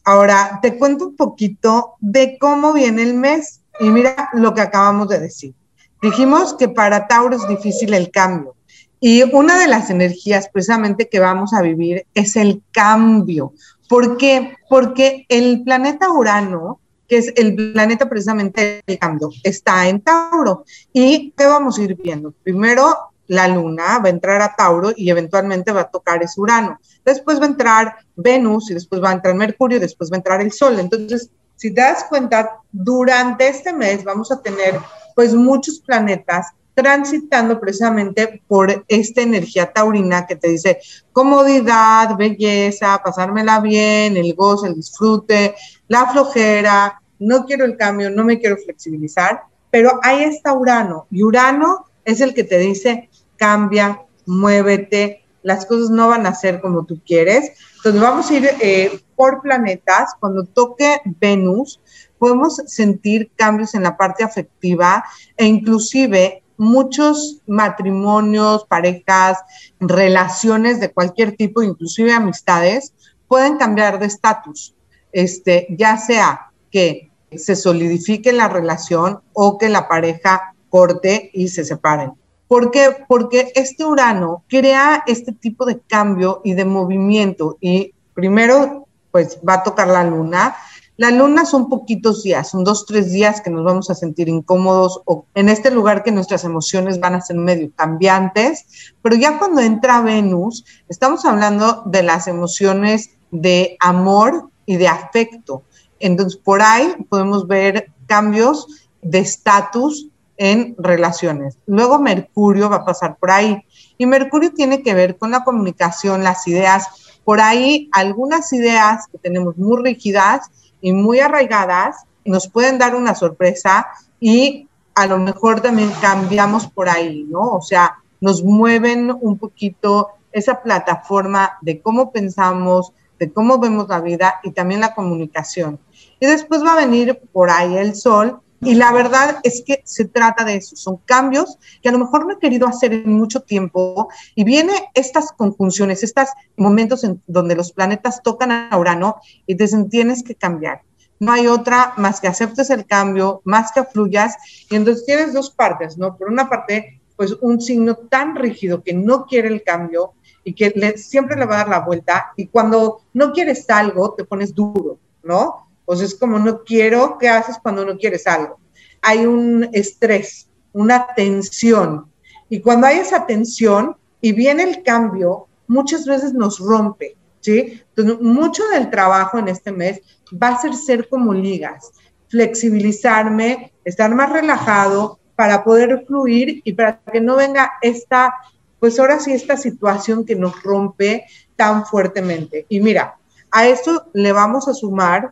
Ahora, 0.05 0.59
te 0.61 0.77
cuento 0.77 1.07
un 1.07 1.15
poquito 1.15 1.95
de 1.99 2.37
cómo 2.39 2.73
viene 2.73 3.03
el 3.03 3.13
mes 3.13 3.61
y 3.79 3.89
mira 3.89 4.29
lo 4.33 4.53
que 4.53 4.61
acabamos 4.61 5.09
de 5.09 5.19
decir. 5.19 5.53
Dijimos 6.01 6.53
que 6.53 6.69
para 6.69 7.07
Tauro 7.07 7.35
es 7.35 7.47
difícil 7.47 7.93
el 7.93 8.11
cambio 8.11 8.55
y 8.99 9.23
una 9.35 9.59
de 9.59 9.67
las 9.67 9.89
energías 9.89 10.49
precisamente 10.49 11.09
que 11.09 11.19
vamos 11.19 11.53
a 11.53 11.61
vivir 11.61 12.05
es 12.13 12.35
el 12.35 12.63
cambio. 12.71 13.53
¿Por 13.89 14.17
qué? 14.17 14.55
Porque 14.69 15.25
el 15.29 15.63
planeta 15.63 16.11
Urano 16.11 16.79
que 17.07 17.17
es 17.17 17.33
el 17.35 17.55
planeta 17.73 18.09
precisamente 18.09 18.81
del 18.85 18.99
cambio, 18.99 19.29
está 19.43 19.87
en 19.87 20.01
Tauro. 20.01 20.65
¿Y 20.91 21.31
qué 21.31 21.45
vamos 21.45 21.77
a 21.77 21.83
ir 21.83 21.95
viendo? 21.95 22.33
Primero, 22.43 23.13
la 23.27 23.47
luna 23.47 23.99
va 23.99 24.07
a 24.07 24.09
entrar 24.09 24.41
a 24.41 24.55
Tauro 24.55 24.91
y 24.95 25.09
eventualmente 25.09 25.71
va 25.71 25.81
a 25.81 25.89
tocar 25.89 26.21
ese 26.23 26.39
Urano. 26.39 26.79
Después 27.05 27.39
va 27.39 27.45
a 27.45 27.49
entrar 27.49 27.95
Venus 28.15 28.71
y 28.71 28.73
después 28.73 29.01
va 29.01 29.09
a 29.09 29.13
entrar 29.13 29.35
Mercurio 29.35 29.77
y 29.77 29.81
después 29.81 30.11
va 30.11 30.15
a 30.15 30.19
entrar 30.19 30.41
el 30.41 30.51
Sol. 30.51 30.79
Entonces, 30.79 31.29
si 31.55 31.73
te 31.73 31.81
das 31.81 32.05
cuenta, 32.05 32.61
durante 32.71 33.47
este 33.47 33.73
mes 33.73 34.03
vamos 34.03 34.31
a 34.31 34.41
tener 34.41 34.79
pues 35.15 35.33
muchos 35.33 35.79
planetas 35.79 36.47
transitando 36.77 37.59
precisamente 37.59 38.43
por 38.47 38.85
esta 38.87 39.23
energía 39.23 39.73
taurina 39.73 40.27
que 40.27 40.35
te 40.35 40.49
dice 40.49 40.79
comodidad, 41.11 42.15
belleza, 42.15 43.01
pasármela 43.03 43.59
bien, 43.59 44.15
el 44.15 44.35
gozo, 44.35 44.67
el 44.67 44.75
disfrute, 44.75 45.55
la 45.87 46.07
flojera, 46.11 47.01
no 47.19 47.45
quiero 47.45 47.65
el 47.65 47.77
cambio, 47.77 48.09
no 48.09 48.23
me 48.23 48.39
quiero 48.39 48.57
flexibilizar, 48.57 49.43
pero 49.71 49.99
ahí 50.03 50.23
está 50.23 50.53
Urano 50.53 51.07
y 51.11 51.23
Urano 51.23 51.85
es 52.05 52.21
el 52.21 52.33
que 52.33 52.43
te 52.43 52.57
dice 52.57 53.09
cambia, 53.37 54.01
muévete, 54.25 55.23
las 55.43 55.65
cosas 55.65 55.89
no 55.89 56.09
van 56.09 56.25
a 56.25 56.35
ser 56.35 56.59
como 56.59 56.85
tú 56.85 56.99
quieres. 57.05 57.51
Entonces 57.77 58.01
vamos 58.01 58.29
a 58.29 58.33
ir 58.33 58.49
eh, 58.59 58.99
por 59.15 59.41
planetas. 59.41 60.13
Cuando 60.19 60.43
toque 60.43 60.99
Venus, 61.21 61.79
podemos 62.17 62.61
sentir 62.65 63.31
cambios 63.35 63.73
en 63.75 63.83
la 63.83 63.95
parte 63.95 64.23
afectiva 64.23 65.05
e 65.37 65.45
inclusive 65.45 66.43
muchos 66.57 67.41
matrimonios, 67.45 68.65
parejas, 68.65 69.37
relaciones 69.79 70.79
de 70.79 70.91
cualquier 70.91 71.35
tipo, 71.35 71.61
inclusive 71.61 72.11
amistades, 72.11 72.93
pueden 73.27 73.57
cambiar 73.57 73.99
de 73.99 74.07
estatus. 74.07 74.75
Este, 75.11 75.67
ya 75.69 75.97
sea 75.97 76.51
que 76.71 77.11
se 77.31 77.55
solidifique 77.55 78.31
la 78.31 78.47
relación 78.47 79.21
o 79.33 79.57
que 79.57 79.69
la 79.69 79.87
pareja 79.87 80.53
corte 80.69 81.29
y 81.33 81.49
se 81.49 81.65
separen. 81.65 82.13
¿Por 82.47 82.71
qué? 82.71 82.95
Porque 83.07 83.51
este 83.55 83.83
Urano 83.83 84.43
crea 84.47 85.03
este 85.07 85.33
tipo 85.33 85.65
de 85.65 85.79
cambio 85.79 86.41
y 86.43 86.53
de 86.53 86.65
movimiento 86.65 87.57
y 87.59 87.93
primero 88.13 88.87
pues 89.11 89.39
va 89.47 89.55
a 89.55 89.63
tocar 89.63 89.87
la 89.87 90.03
luna 90.03 90.55
la 90.97 91.11
luna 91.11 91.45
son 91.45 91.69
poquitos 91.69 92.23
días, 92.23 92.49
son 92.49 92.63
dos, 92.63 92.87
tres 92.87 93.11
días 93.11 93.39
que 93.39 93.51
nos 93.51 93.63
vamos 93.63 93.91
a 93.91 93.95
sentir 93.95 94.29
incómodos 94.29 94.99
o 95.05 95.25
en 95.35 95.47
este 95.47 95.69
lugar 95.69 96.03
que 96.03 96.11
nuestras 96.11 96.43
emociones 96.43 96.99
van 96.99 97.13
a 97.13 97.21
ser 97.21 97.37
medio 97.37 97.71
cambiantes, 97.75 98.95
pero 99.03 99.15
ya 99.15 99.37
cuando 99.37 99.61
entra 99.61 100.01
Venus, 100.01 100.65
estamos 100.89 101.23
hablando 101.23 101.83
de 101.85 102.01
las 102.01 102.27
emociones 102.27 103.11
de 103.29 103.77
amor 103.79 104.49
y 104.67 104.77
de 104.77 104.87
afecto. 104.87 105.63
Entonces, 105.99 106.39
por 106.39 106.61
ahí 106.61 106.93
podemos 107.09 107.47
ver 107.47 107.89
cambios 108.05 108.67
de 109.01 109.17
estatus 109.17 110.09
en 110.37 110.75
relaciones. 110.77 111.57
Luego 111.65 111.97
Mercurio 111.97 112.69
va 112.69 112.77
a 112.77 112.85
pasar 112.85 113.17
por 113.17 113.31
ahí. 113.31 113.63
Y 113.97 114.05
Mercurio 114.05 114.53
tiene 114.53 114.83
que 114.83 114.93
ver 114.93 115.17
con 115.17 115.31
la 115.31 115.43
comunicación, 115.43 116.23
las 116.23 116.47
ideas. 116.47 117.19
Por 117.25 117.41
ahí 117.41 117.89
algunas 117.91 118.53
ideas 118.53 119.07
que 119.11 119.17
tenemos 119.17 119.57
muy 119.57 119.81
rígidas 119.81 120.51
y 120.79 120.93
muy 120.93 121.19
arraigadas, 121.19 121.95
nos 122.23 122.47
pueden 122.47 122.77
dar 122.77 122.93
una 122.93 123.15
sorpresa 123.15 123.87
y 124.19 124.67
a 124.93 125.07
lo 125.07 125.17
mejor 125.17 125.61
también 125.61 125.91
cambiamos 126.01 126.67
por 126.67 126.89
ahí, 126.89 127.25
¿no? 127.29 127.55
O 127.55 127.61
sea, 127.61 127.97
nos 128.19 128.43
mueven 128.43 129.15
un 129.21 129.37
poquito 129.37 130.09
esa 130.31 130.61
plataforma 130.61 131.57
de 131.61 131.81
cómo 131.81 132.11
pensamos, 132.11 132.93
de 133.19 133.31
cómo 133.31 133.59
vemos 133.59 133.87
la 133.89 134.01
vida 134.01 134.39
y 134.43 134.51
también 134.51 134.81
la 134.81 134.93
comunicación. 134.93 135.79
Y 136.19 136.25
después 136.25 136.63
va 136.63 136.73
a 136.73 136.85
venir 136.85 137.19
por 137.31 137.49
ahí 137.49 137.77
el 137.77 137.95
sol 137.95 138.41
y 138.59 138.73
la 138.73 138.91
verdad 138.91 139.37
es 139.43 139.63
que 139.65 139.81
se 139.85 140.05
trata 140.05 140.43
de 140.43 140.55
eso, 140.55 140.75
son 140.75 140.97
cambios 140.97 141.57
que 141.81 141.89
a 141.89 141.91
lo 141.91 141.99
mejor 141.99 142.25
no 142.25 142.33
he 142.33 142.39
querido 142.39 142.67
hacer 142.67 142.91
en 142.91 143.13
mucho 143.13 143.41
tiempo 143.41 144.09
y 144.33 144.43
viene 144.43 144.73
estas 144.95 145.31
conjunciones, 145.31 146.03
estos 146.03 146.29
momentos 146.55 147.03
en 147.03 147.21
donde 147.27 147.55
los 147.55 147.71
planetas 147.71 148.23
tocan 148.23 148.51
a 148.51 148.77
Urano 148.77 149.17
y 149.45 149.55
te 149.55 149.65
dicen 149.65 149.89
tienes 149.89 150.23
que 150.23 150.33
cambiar. 150.33 150.81
No 151.19 151.31
hay 151.31 151.47
otra 151.47 151.93
más 151.97 152.19
que 152.19 152.27
aceptes 152.27 152.69
el 152.69 152.85
cambio, 152.85 153.41
más 153.43 153.71
que 153.71 153.83
fluyas 153.83 154.35
y 154.69 154.75
entonces 154.75 155.05
tienes 155.05 155.33
dos 155.33 155.51
partes, 155.51 155.97
¿no? 155.97 156.15
Por 156.15 156.29
una 156.29 156.49
parte, 156.49 157.01
pues 157.15 157.33
un 157.41 157.61
signo 157.61 157.95
tan 157.95 158.35
rígido 158.35 158.83
que 158.83 158.93
no 158.93 159.25
quiere 159.25 159.49
el 159.49 159.63
cambio 159.63 160.13
y 160.47 160.53
que 160.53 160.97
siempre 160.97 161.35
le 161.35 161.45
va 161.45 161.55
a 161.55 161.57
dar 161.57 161.67
la 161.67 161.79
vuelta 161.81 162.31
y 162.37 162.47
cuando 162.47 163.01
no 163.13 163.33
quieres 163.33 163.69
algo 163.69 164.13
te 164.13 164.23
pones 164.23 164.55
duro, 164.55 164.97
¿no? 165.21 165.67
Pues 165.83 165.99
es 165.99 166.15
como 166.15 166.39
no 166.39 166.63
quiero, 166.63 167.17
¿qué 167.19 167.27
haces 167.27 167.57
cuando 167.61 167.83
no 167.83 167.97
quieres 167.97 168.25
algo? 168.27 168.57
Hay 169.01 169.25
un 169.25 169.69
estrés, 169.73 170.47
una 170.71 171.07
tensión. 171.17 172.09
Y 172.47 172.61
cuando 172.61 172.87
hay 172.87 172.99
esa 172.99 173.25
tensión 173.25 173.97
y 174.21 174.31
viene 174.31 174.63
el 174.63 174.83
cambio, 174.83 175.47
muchas 175.67 176.05
veces 176.05 176.33
nos 176.33 176.59
rompe, 176.59 177.17
¿sí? 177.41 177.81
Entonces, 177.89 178.21
mucho 178.21 178.63
del 178.69 178.89
trabajo 178.89 179.37
en 179.39 179.49
este 179.49 179.73
mes 179.73 179.99
va 180.31 180.49
a 180.49 180.61
ser 180.61 180.75
ser 180.75 181.09
como 181.09 181.33
ligas. 181.33 181.91
flexibilizarme, 182.29 183.73
estar 183.83 184.13
más 184.15 184.29
relajado 184.31 185.19
para 185.35 185.63
poder 185.63 186.05
fluir 186.07 186.61
y 186.63 186.73
para 186.73 186.99
que 186.99 187.21
no 187.21 187.35
venga 187.35 187.73
esta, 187.81 188.33
pues 188.79 188.99
ahora 188.99 189.19
sí, 189.19 189.31
esta 189.31 189.57
situación 189.57 190.25
que 190.25 190.35
nos 190.35 190.61
rompe 190.63 191.25
tan 191.55 191.85
fuertemente. 191.85 192.65
Y 192.69 192.79
mira, 192.79 193.17
a 193.51 193.67
esto 193.67 194.07
le 194.13 194.31
vamos 194.31 194.67
a 194.67 194.73
sumar 194.73 195.31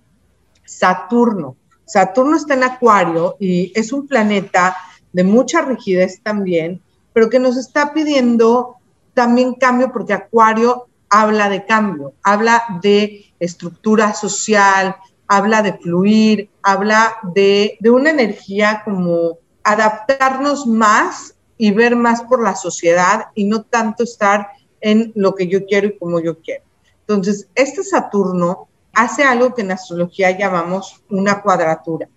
Saturno. 0.65 1.55
Saturno 1.85 2.35
está 2.35 2.55
en 2.55 2.63
Acuario 2.63 3.35
y 3.39 3.71
es 3.75 3.91
un 3.93 4.07
planeta 4.07 4.75
de 5.13 5.23
mucha 5.23 5.61
rigidez 5.61 6.21
también, 6.21 6.81
pero 7.13 7.29
que 7.29 7.39
nos 7.39 7.57
está 7.57 7.93
pidiendo 7.93 8.77
también 9.13 9.53
cambio 9.53 9.91
porque 9.91 10.13
Acuario 10.13 10.87
habla 11.09 11.47
de 11.49 11.65
cambio, 11.65 12.13
habla 12.23 12.63
de 12.81 13.33
estructura 13.39 14.13
social, 14.13 14.95
habla 15.27 15.61
de 15.61 15.73
fluir, 15.73 16.49
habla 16.63 17.15
de, 17.33 17.77
de 17.79 17.89
una 17.91 18.09
energía 18.09 18.81
como 18.83 19.37
adaptarnos 19.63 20.67
más 20.67 21.35
y 21.57 21.71
ver 21.71 21.95
más 21.95 22.24
por 22.24 22.43
la 22.43 22.55
sociedad 22.55 23.27
y 23.35 23.45
no 23.45 23.63
tanto 23.63 24.03
estar 24.03 24.50
en 24.81 25.12
lo 25.15 25.35
que 25.35 25.47
yo 25.47 25.65
quiero 25.65 25.88
y 25.88 25.97
como 25.97 26.19
yo 26.19 26.39
quiero. 26.39 26.63
Entonces, 27.01 27.47
este 27.55 27.83
Saturno 27.83 28.67
hace 28.93 29.24
algo 29.24 29.53
que 29.53 29.62
en 29.62 29.71
astrología 29.71 30.38
llamamos 30.38 31.03
una 31.09 31.41
cuadratura. 31.41 32.09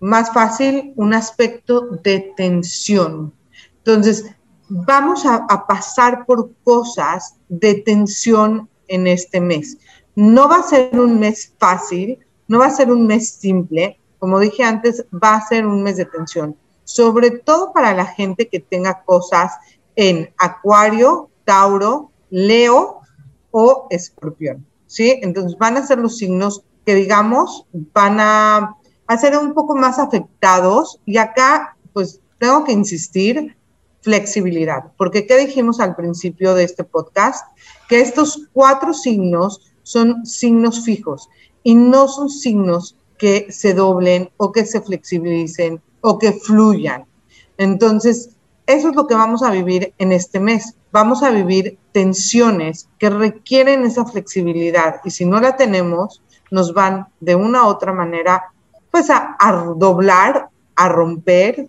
Más 0.00 0.32
fácil, 0.32 0.92
un 0.96 1.14
aspecto 1.14 1.88
de 2.02 2.32
tensión. 2.36 3.32
Entonces, 3.78 4.26
vamos 4.68 5.24
a, 5.26 5.46
pasar 5.66 6.26
por 6.26 6.50
cosas 6.64 7.36
de 7.48 7.74
tensión 7.74 8.68
en 8.88 9.06
este 9.06 9.40
mes. 9.40 9.78
No 10.14 10.48
va 10.48 10.56
a 10.56 10.62
ser 10.62 10.98
un 10.98 11.18
mes 11.18 11.52
fácil, 11.58 12.18
no 12.48 12.58
va 12.60 12.66
a 12.66 12.70
ser 12.70 12.90
un 12.90 13.06
mes 13.06 13.30
simple. 13.30 13.98
Como 14.18 14.38
dije 14.38 14.64
antes, 14.64 15.04
va 15.12 15.36
a 15.36 15.46
ser 15.46 15.66
un 15.66 15.82
mes 15.82 15.96
de 15.96 16.04
tensión. 16.06 16.56
Sobre 16.86 17.30
todo 17.30 17.72
para 17.72 17.94
la 17.94 18.06
gente 18.06 18.48
que 18.48 18.60
tenga 18.60 19.02
cosas 19.04 19.52
en 19.96 20.32
Acuario, 20.38 21.28
Tauro, 21.44 22.12
Leo 22.30 23.00
o 23.50 23.88
Escorpión. 23.90 24.64
¿Sí? 24.86 25.18
Entonces 25.22 25.58
van 25.58 25.76
a 25.76 25.86
ser 25.86 25.98
los 25.98 26.16
signos 26.16 26.62
que, 26.84 26.94
digamos, 26.94 27.66
van 27.92 28.20
a, 28.20 28.76
a 29.06 29.18
ser 29.18 29.36
un 29.36 29.52
poco 29.52 29.74
más 29.74 29.98
afectados. 29.98 31.00
Y 31.04 31.16
acá, 31.18 31.76
pues, 31.92 32.20
tengo 32.38 32.64
que 32.64 32.72
insistir, 32.72 33.56
flexibilidad. 34.00 34.92
Porque, 34.96 35.26
¿qué 35.26 35.36
dijimos 35.36 35.80
al 35.80 35.96
principio 35.96 36.54
de 36.54 36.62
este 36.62 36.84
podcast? 36.84 37.44
Que 37.88 38.00
estos 38.00 38.48
cuatro 38.52 38.94
signos 38.94 39.74
son 39.82 40.24
signos 40.24 40.84
fijos 40.84 41.28
y 41.64 41.74
no 41.74 42.06
son 42.06 42.30
signos 42.30 42.96
que 43.18 43.50
se 43.50 43.74
doblen 43.74 44.30
o 44.36 44.52
que 44.52 44.64
se 44.64 44.80
flexibilicen 44.80 45.82
o 46.06 46.20
que 46.20 46.32
fluyan. 46.32 47.04
Entonces, 47.58 48.30
eso 48.64 48.88
es 48.90 48.94
lo 48.94 49.08
que 49.08 49.16
vamos 49.16 49.42
a 49.42 49.50
vivir 49.50 49.92
en 49.98 50.12
este 50.12 50.38
mes. 50.38 50.76
Vamos 50.92 51.24
a 51.24 51.30
vivir 51.30 51.78
tensiones 51.90 52.88
que 52.98 53.10
requieren 53.10 53.84
esa 53.84 54.04
flexibilidad 54.04 55.00
y 55.04 55.10
si 55.10 55.24
no 55.24 55.40
la 55.40 55.56
tenemos, 55.56 56.22
nos 56.52 56.72
van 56.72 57.08
de 57.18 57.34
una 57.34 57.64
u 57.64 57.66
otra 57.66 57.92
manera 57.92 58.52
pues 58.92 59.10
a, 59.10 59.36
a 59.40 59.52
doblar, 59.76 60.48
a 60.76 60.88
romper 60.88 61.68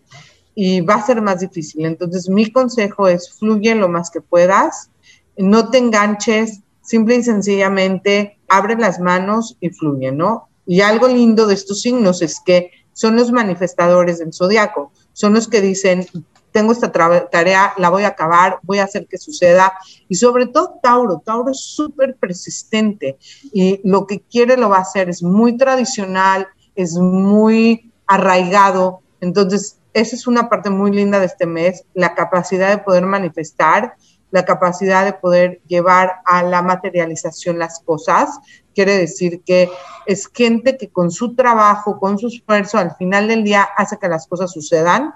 y 0.54 0.82
va 0.82 0.96
a 0.96 1.06
ser 1.06 1.20
más 1.20 1.40
difícil. 1.40 1.86
Entonces, 1.86 2.30
mi 2.30 2.52
consejo 2.52 3.08
es 3.08 3.34
fluye 3.40 3.74
lo 3.74 3.90
más 3.90 4.12
que 4.12 4.22
puedas, 4.22 4.92
no 5.36 5.70
te 5.72 5.80
enganches, 5.80 6.62
simple 6.84 7.16
y 7.16 7.24
sencillamente 7.24 8.38
abre 8.48 8.76
las 8.76 9.00
manos 9.00 9.58
y 9.60 9.72
fluye, 9.72 10.12
¿no? 10.12 10.48
Y 10.68 10.82
algo 10.82 11.08
lindo 11.08 11.48
de 11.48 11.56
estos 11.56 11.82
signos 11.82 12.22
es 12.22 12.40
que 12.40 12.72
son 12.98 13.16
los 13.16 13.32
manifestadores 13.32 14.18
del 14.18 14.34
zodiaco, 14.34 14.92
son 15.14 15.36
los 15.36 15.48
que 15.48 15.62
dicen, 15.62 16.08
tengo 16.52 16.72
esta 16.72 16.92
tarea, 16.92 17.74
la 17.78 17.90
voy 17.90 18.06
a 18.06 18.08
acabar, 18.08 18.58
voy 18.64 18.80
a 18.80 18.86
hacer 18.86 19.06
que 19.06 19.20
suceda. 19.20 19.72
Y 20.10 20.16
sobre 20.16 20.48
todo 20.48 20.80
Tauro, 20.82 21.22
Tauro 21.24 21.52
es 21.52 21.60
súper 21.60 22.16
persistente 22.16 23.20
y 23.54 23.80
lo 23.84 24.08
que 24.08 24.22
quiere 24.22 24.58
lo 24.58 24.70
va 24.70 24.78
a 24.78 24.82
hacer, 24.82 25.10
es 25.10 25.22
muy 25.22 25.58
tradicional, 25.58 26.48
es 26.74 26.94
muy 26.94 27.94
arraigado. 28.08 29.02
Entonces, 29.22 29.78
esa 29.94 30.16
es 30.16 30.26
una 30.26 30.50
parte 30.50 30.72
muy 30.72 30.90
linda 30.90 31.20
de 31.20 31.28
este 31.28 31.46
mes, 31.46 31.84
la 31.94 32.16
capacidad 32.16 32.70
de 32.70 32.80
poder 32.80 33.06
manifestar, 33.06 33.94
la 34.38 34.46
capacidad 34.46 35.04
de 35.04 35.14
poder 35.14 35.62
llevar 35.66 36.18
a 36.24 36.44
la 36.44 36.62
materialización 36.62 37.58
las 37.58 37.80
cosas. 37.80 38.40
Quiere 38.76 38.96
decir 38.96 39.42
que 39.44 39.68
es 40.06 40.28
gente 40.28 40.78
que 40.78 40.90
con 40.90 41.10
su 41.10 41.34
trabajo, 41.34 42.00
con 42.00 42.20
su 42.20 42.28
esfuerzo, 42.28 42.78
al 42.78 42.96
final 42.98 43.28
del 43.28 43.44
día 43.44 43.68
hace 43.76 43.98
que 43.98 44.08
las 44.08 44.28
cosas 44.28 44.52
sucedan. 44.52 45.16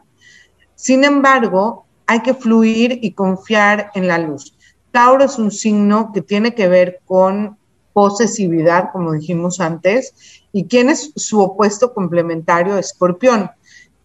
Sin 0.73 1.03
embargo, 1.03 1.86
hay 2.07 2.21
que 2.21 2.34
fluir 2.34 2.97
y 3.03 3.13
confiar 3.13 3.91
en 3.93 4.07
la 4.07 4.17
luz. 4.17 4.57
Tauro 4.89 5.23
es 5.23 5.38
un 5.38 5.51
signo 5.51 6.12
que 6.12 6.21
tiene 6.21 6.55
que 6.55 6.67
ver 6.67 7.01
con 7.05 7.60
posesividad, 7.93 8.91
como 8.91 9.12
dijimos 9.12 9.60
antes, 9.60 10.15
y 10.51 10.65
quién 10.65 10.89
es 10.89 11.12
su 11.15 11.41
opuesto 11.41 11.93
complementario, 11.93 12.75
escorpión. 12.75 13.51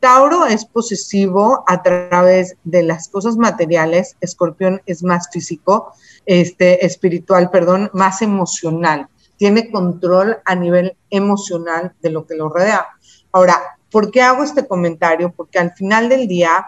Tauro 0.00 0.46
es 0.46 0.64
posesivo 0.64 1.64
a 1.66 1.82
través 1.82 2.56
de 2.64 2.82
las 2.82 3.08
cosas 3.08 3.36
materiales, 3.36 4.16
Escorpión 4.20 4.82
es 4.86 5.02
más 5.02 5.28
físico, 5.32 5.92
este, 6.26 6.84
espiritual, 6.84 7.50
perdón, 7.50 7.90
más 7.92 8.22
emocional. 8.22 9.08
Tiene 9.36 9.70
control 9.70 10.38
a 10.44 10.54
nivel 10.54 10.96
emocional 11.10 11.94
de 12.02 12.10
lo 12.10 12.26
que 12.26 12.36
lo 12.36 12.48
rodea. 12.48 12.86
Ahora, 13.32 13.78
¿por 13.90 14.10
qué 14.10 14.22
hago 14.22 14.44
este 14.44 14.66
comentario? 14.66 15.32
Porque 15.34 15.58
al 15.58 15.72
final 15.72 16.08
del 16.08 16.28
día, 16.28 16.66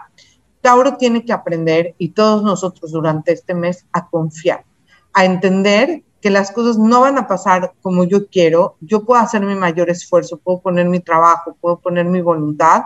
Tauro 0.61 0.97
tiene 0.97 1.23
que 1.23 1.33
aprender, 1.33 1.95
y 1.97 2.09
todos 2.09 2.43
nosotros 2.43 2.91
durante 2.91 3.31
este 3.31 3.53
mes, 3.53 3.85
a 3.93 4.09
confiar, 4.09 4.65
a 5.13 5.25
entender 5.25 6.03
que 6.21 6.29
las 6.29 6.51
cosas 6.51 6.77
no 6.77 7.01
van 7.01 7.17
a 7.17 7.27
pasar 7.27 7.73
como 7.81 8.03
yo 8.03 8.27
quiero, 8.27 8.75
yo 8.81 9.05
puedo 9.05 9.21
hacer 9.21 9.41
mi 9.41 9.55
mayor 9.55 9.89
esfuerzo, 9.89 10.37
puedo 10.37 10.59
poner 10.59 10.87
mi 10.87 10.99
trabajo, 10.99 11.55
puedo 11.59 11.79
poner 11.79 12.05
mi 12.05 12.21
voluntad, 12.21 12.83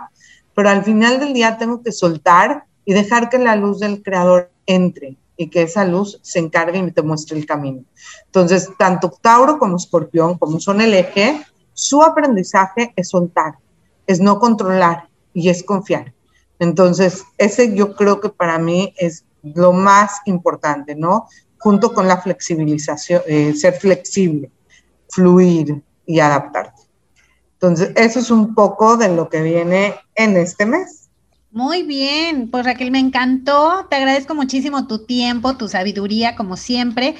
pero 0.54 0.68
al 0.68 0.84
final 0.84 1.18
del 1.18 1.34
día 1.34 1.58
tengo 1.58 1.82
que 1.82 1.92
soltar 1.92 2.64
y 2.84 2.94
dejar 2.94 3.28
que 3.28 3.38
la 3.38 3.56
luz 3.56 3.80
del 3.80 4.02
creador 4.02 4.50
entre 4.66 5.16
y 5.36 5.48
que 5.48 5.62
esa 5.62 5.84
luz 5.84 6.20
se 6.22 6.38
encargue 6.38 6.78
y 6.78 6.92
te 6.92 7.02
muestre 7.02 7.36
el 7.36 7.46
camino. 7.46 7.82
Entonces, 8.26 8.70
tanto 8.78 9.12
Tauro 9.20 9.58
como 9.58 9.76
Escorpión, 9.76 10.38
como 10.38 10.60
son 10.60 10.80
el 10.80 10.94
eje, 10.94 11.44
su 11.72 12.02
aprendizaje 12.02 12.92
es 12.94 13.08
soltar, 13.08 13.54
es 14.06 14.20
no 14.20 14.38
controlar 14.38 15.08
y 15.32 15.48
es 15.48 15.64
confiar. 15.64 16.14
Entonces, 16.60 17.24
ese 17.36 17.74
yo 17.74 17.96
creo 17.96 18.20
que 18.20 18.28
para 18.28 18.58
mí 18.58 18.94
es 18.96 19.24
lo 19.42 19.72
más 19.72 20.20
importante, 20.24 20.94
¿no? 20.94 21.26
Junto 21.64 21.94
con 21.94 22.06
la 22.06 22.20
flexibilización, 22.20 23.22
eh, 23.26 23.54
ser 23.54 23.72
flexible, 23.72 24.50
fluir 25.08 25.82
y 26.04 26.20
adaptarte. 26.20 26.82
Entonces, 27.54 27.90
eso 27.96 28.18
es 28.18 28.30
un 28.30 28.54
poco 28.54 28.98
de 28.98 29.08
lo 29.08 29.30
que 29.30 29.40
viene 29.40 29.94
en 30.14 30.36
este 30.36 30.66
mes. 30.66 31.08
Muy 31.50 31.82
bien, 31.84 32.50
pues 32.50 32.66
Raquel, 32.66 32.90
me 32.90 32.98
encantó. 32.98 33.86
Te 33.88 33.96
agradezco 33.96 34.34
muchísimo 34.34 34.86
tu 34.86 35.06
tiempo, 35.06 35.56
tu 35.56 35.66
sabiduría, 35.68 36.36
como 36.36 36.58
siempre. 36.58 37.14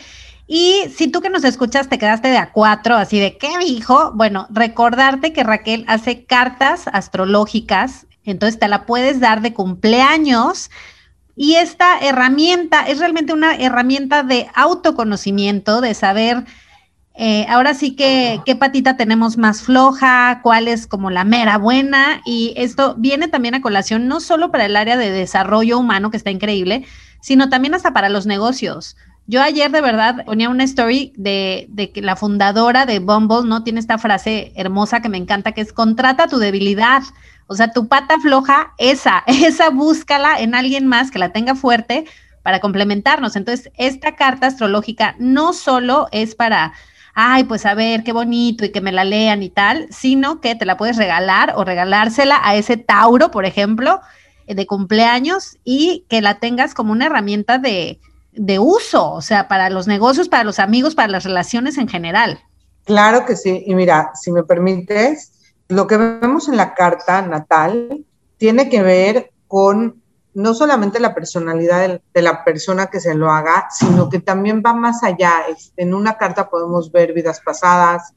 Y 0.47 0.83
si 0.95 1.09
tú 1.09 1.23
que 1.23 1.31
nos 1.31 1.43
escuchas 1.45 1.89
te 1.89 1.97
quedaste 1.97 2.29
de 2.29 2.37
a 2.37 2.53
cuatro, 2.53 2.97
así 2.97 3.19
de 3.19 3.39
qué 3.39 3.57
dijo, 3.59 4.13
bueno, 4.15 4.47
recordarte 4.51 5.33
que 5.33 5.43
Raquel 5.43 5.87
hace 5.89 6.27
cartas 6.27 6.85
astrológicas, 6.93 8.07
entonces 8.25 8.61
te 8.61 8.69
la 8.69 8.85
puedes 8.85 9.21
dar 9.21 9.41
de 9.41 9.55
cumpleaños. 9.55 10.71
Y 11.37 11.57
esta 11.57 11.99
herramienta 11.99 12.87
es 12.87 12.99
realmente 12.99 13.33
una 13.33 13.57
herramienta 13.57 14.23
de 14.23 14.47
autoconocimiento, 14.55 15.81
de 15.81 15.95
saber 15.95 16.45
eh, 17.17 17.47
ahora 17.49 17.75
sí 17.75 17.95
que 17.95 18.41
qué 18.45 18.57
patita 18.57 18.97
tenemos 18.97 19.37
más 19.37 19.63
floja, 19.63 20.41
cuál 20.43 20.67
es 20.67 20.87
como 20.87 21.11
la 21.11 21.25
mera 21.25 21.59
buena. 21.59 22.21
Y 22.25 22.55
esto 22.57 22.95
viene 22.99 23.29
también 23.29 23.55
a 23.55 23.63
colación 23.63 24.09
no 24.09 24.21
solo 24.21 24.51
para 24.51 24.67
el 24.67 24.77
área 24.77 24.97
de 24.97 25.11
desarrollo 25.11 25.79
humano, 25.79 26.11
que 26.11 26.17
está 26.17 26.31
increíble, 26.31 26.85
sino 27.21 27.49
también 27.49 27.75
hasta 27.75 27.93
para 27.93 28.09
los 28.09 28.27
negocios. 28.27 28.97
Yo 29.27 29.43
ayer 29.43 29.71
de 29.71 29.81
verdad 29.81 30.25
ponía 30.27 30.51
una 30.51 30.65
story 30.65 31.13
de, 31.17 31.67
de, 31.71 31.91
que 31.91 32.03
la 32.03 32.15
fundadora 32.15 32.85
de 32.85 32.99
Bumble 32.99 33.49
no 33.49 33.65
tiene 33.65 33.81
esta 33.81 33.97
frase 33.97 34.53
hermosa 34.55 35.01
que 35.01 35.09
me 35.09 35.17
encanta, 35.17 35.53
que 35.53 35.63
es 35.63 35.73
contrata 35.73 36.27
tu 36.27 36.39
debilidad. 36.39 37.03
O 37.47 37.55
sea, 37.55 37.73
tu 37.73 37.89
pata 37.89 38.19
floja, 38.21 38.75
esa, 38.77 39.25
esa 39.27 39.71
búscala 39.71 40.41
en 40.41 40.55
alguien 40.55 40.87
más 40.87 41.11
que 41.11 41.19
la 41.19 41.31
tenga 41.31 41.55
fuerte 41.55 42.05
para 42.43 42.61
complementarnos. 42.61 43.37
Entonces, 43.37 43.73
esta 43.79 44.15
carta 44.15 44.47
astrológica 44.47 45.17
no 45.19 45.55
solo 45.55 46.09
es 46.13 46.35
para 46.35 46.75
ay, 47.15 47.45
pues 47.45 47.65
a 47.65 47.75
ver, 47.75 48.03
qué 48.03 48.13
bonito 48.13 48.65
y 48.65 48.73
que 48.73 48.81
me 48.81 48.93
la 48.93 49.05
lean 49.05 49.43
y 49.43 49.49
tal, 49.49 49.87
sino 49.91 50.41
que 50.41 50.55
te 50.57 50.67
la 50.67 50.77
puedes 50.77 50.97
regalar 50.97 51.55
o 51.57 51.65
regalársela 51.65 52.41
a 52.43 52.57
ese 52.57 52.77
Tauro, 52.77 53.31
por 53.31 53.45
ejemplo, 53.45 54.01
eh, 54.47 54.55
de 54.55 54.67
cumpleaños 54.67 55.57
y 55.65 56.05
que 56.09 56.21
la 56.21 56.41
tengas 56.41 56.75
como 56.75 56.93
una 56.93 57.07
herramienta 57.07 57.59
de, 57.59 58.01
de 58.37 58.59
uso, 58.59 59.13
o 59.13 59.23
sea, 59.23 59.49
para 59.49 59.71
los 59.71 59.87
negocios, 59.87 60.29
para 60.29 60.45
los 60.45 60.59
amigos, 60.59 60.95
para 60.95 61.09
las 61.09 61.25
relaciones 61.25 61.79
en 61.79 61.89
general. 61.89 62.41
Claro 62.85 63.25
que 63.25 63.37
sí. 63.37 63.65
Y 63.67 63.75
mira, 63.75 64.11
si 64.15 64.31
me 64.33 64.43
permites, 64.43 65.33
lo 65.69 65.87
que 65.87 65.97
vemos 65.97 66.49
en 66.49 66.57
la 66.57 66.75
carta 66.75 67.23
natal 67.23 68.05
tiene 68.37 68.69
que 68.69 68.83
ver 68.83 69.33
con 69.47 70.03
no 70.35 70.53
solamente 70.53 70.99
la 70.99 71.15
personalidad 71.15 72.01
de, 72.13 72.23
la 72.23 72.45
persona 72.45 72.89
que 72.89 73.01
se 73.01 73.15
lo 73.15 73.31
haga, 73.31 73.69
sino 73.71 74.09
que 74.09 74.19
también 74.19 74.63
va 74.67 74.75
más 74.75 75.03
allá. 75.05 75.45
En 75.77 75.95
una 75.95 76.19
carta 76.19 76.51
podemos 76.51 76.91
ver 76.91 77.13
vidas 77.13 77.41
pasadas 77.41 78.13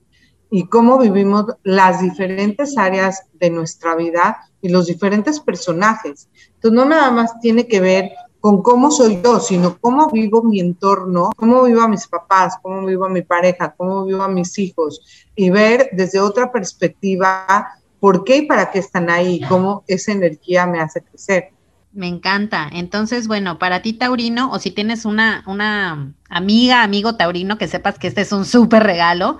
y 0.49 0.67
cómo 0.67 0.97
vivimos 0.97 1.45
las 1.63 2.01
diferentes 2.01 2.77
áreas 2.77 3.23
de 3.33 3.51
nuestra 3.51 3.95
vida 3.95 4.39
y 4.61 4.69
los 4.69 4.87
diferentes 4.87 5.39
personajes. 5.39 6.27
Entonces, 6.55 6.71
no 6.71 6.85
nada 6.85 7.11
más 7.11 7.39
tiene 7.39 7.67
que 7.67 7.79
ver 7.79 8.11
con 8.47 8.61
cómo 8.61 8.91
soy 8.91 9.19
yo, 9.21 9.41
sino 9.41 9.77
cómo 9.77 10.09
vivo 10.09 10.41
mi 10.41 10.61
entorno, 10.61 11.31
cómo 11.35 11.63
vivo 11.63 11.81
a 11.81 11.89
mis 11.89 12.07
papás, 12.07 12.55
cómo 12.61 12.85
vivo 12.85 13.03
a 13.03 13.09
mi 13.09 13.21
pareja, 13.21 13.75
cómo 13.75 14.05
vivo 14.05 14.23
a 14.23 14.29
mis 14.29 14.57
hijos 14.57 15.01
y 15.35 15.49
ver 15.49 15.89
desde 15.91 16.21
otra 16.21 16.49
perspectiva 16.49 17.67
por 17.99 18.23
qué 18.23 18.37
y 18.37 18.41
para 18.43 18.71
qué 18.71 18.79
están 18.79 19.09
ahí, 19.09 19.41
cómo 19.49 19.83
esa 19.87 20.13
energía 20.13 20.65
me 20.65 20.79
hace 20.79 21.01
crecer. 21.01 21.49
Me 21.91 22.07
encanta. 22.07 22.69
Entonces, 22.71 23.27
bueno, 23.27 23.59
para 23.59 23.81
ti, 23.81 23.91
Taurino, 23.91 24.49
o 24.53 24.59
si 24.59 24.71
tienes 24.71 25.03
una, 25.03 25.43
una 25.45 26.13
amiga, 26.29 26.83
amigo 26.83 27.17
Taurino, 27.17 27.57
que 27.57 27.67
sepas 27.67 27.99
que 27.99 28.07
este 28.07 28.21
es 28.21 28.31
un 28.31 28.45
súper 28.45 28.83
regalo. 28.83 29.39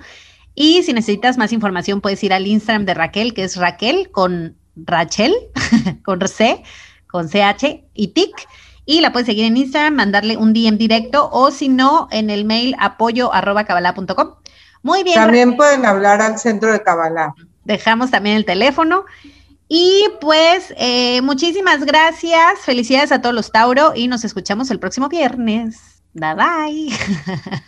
Y 0.54 0.82
si 0.82 0.92
necesitas 0.92 1.38
más 1.38 1.54
información, 1.54 2.02
puedes 2.02 2.22
ir 2.24 2.34
al 2.34 2.46
Instagram 2.46 2.84
de 2.84 2.92
Raquel, 2.92 3.32
que 3.32 3.44
es 3.44 3.56
Raquel 3.56 4.10
con 4.10 4.58
Rachel, 4.76 5.34
con 6.04 6.28
C, 6.28 6.62
con 7.06 7.26
CH 7.26 7.84
y 7.94 8.08
TIC. 8.08 8.46
Y 8.90 9.02
la 9.02 9.12
puedes 9.12 9.26
seguir 9.26 9.44
en 9.44 9.58
Instagram, 9.58 9.92
mandarle 9.92 10.38
un 10.38 10.54
DM 10.54 10.78
directo 10.78 11.28
o 11.30 11.50
si 11.50 11.68
no, 11.68 12.08
en 12.10 12.30
el 12.30 12.46
mail 12.46 12.74
apoyo 12.80 13.34
arroba 13.34 13.66
Muy 14.82 15.02
bien. 15.02 15.14
También 15.14 15.58
pueden 15.58 15.84
hablar 15.84 16.22
al 16.22 16.38
centro 16.38 16.72
de 16.72 16.82
Cabalá. 16.82 17.34
Dejamos 17.64 18.10
también 18.10 18.36
el 18.36 18.46
teléfono. 18.46 19.04
Y 19.68 20.04
pues 20.22 20.72
eh, 20.78 21.20
muchísimas 21.20 21.84
gracias, 21.84 22.60
felicidades 22.64 23.12
a 23.12 23.20
todos 23.20 23.34
los 23.34 23.52
Tauro 23.52 23.92
y 23.94 24.08
nos 24.08 24.24
escuchamos 24.24 24.70
el 24.70 24.78
próximo 24.78 25.10
viernes. 25.10 26.00
Bye 26.14 26.34
bye. 26.34 26.88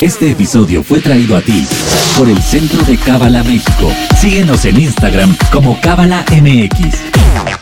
Este 0.00 0.32
episodio 0.32 0.82
fue 0.82 0.98
traído 0.98 1.36
a 1.36 1.40
ti 1.40 1.64
por 2.18 2.28
el 2.28 2.42
Centro 2.42 2.82
de 2.82 2.96
Cábala 2.96 3.44
México. 3.44 3.92
Síguenos 4.20 4.64
en 4.64 4.80
Instagram 4.80 5.36
como 5.52 5.80
Cábala 5.80 6.24
MX. 6.32 7.61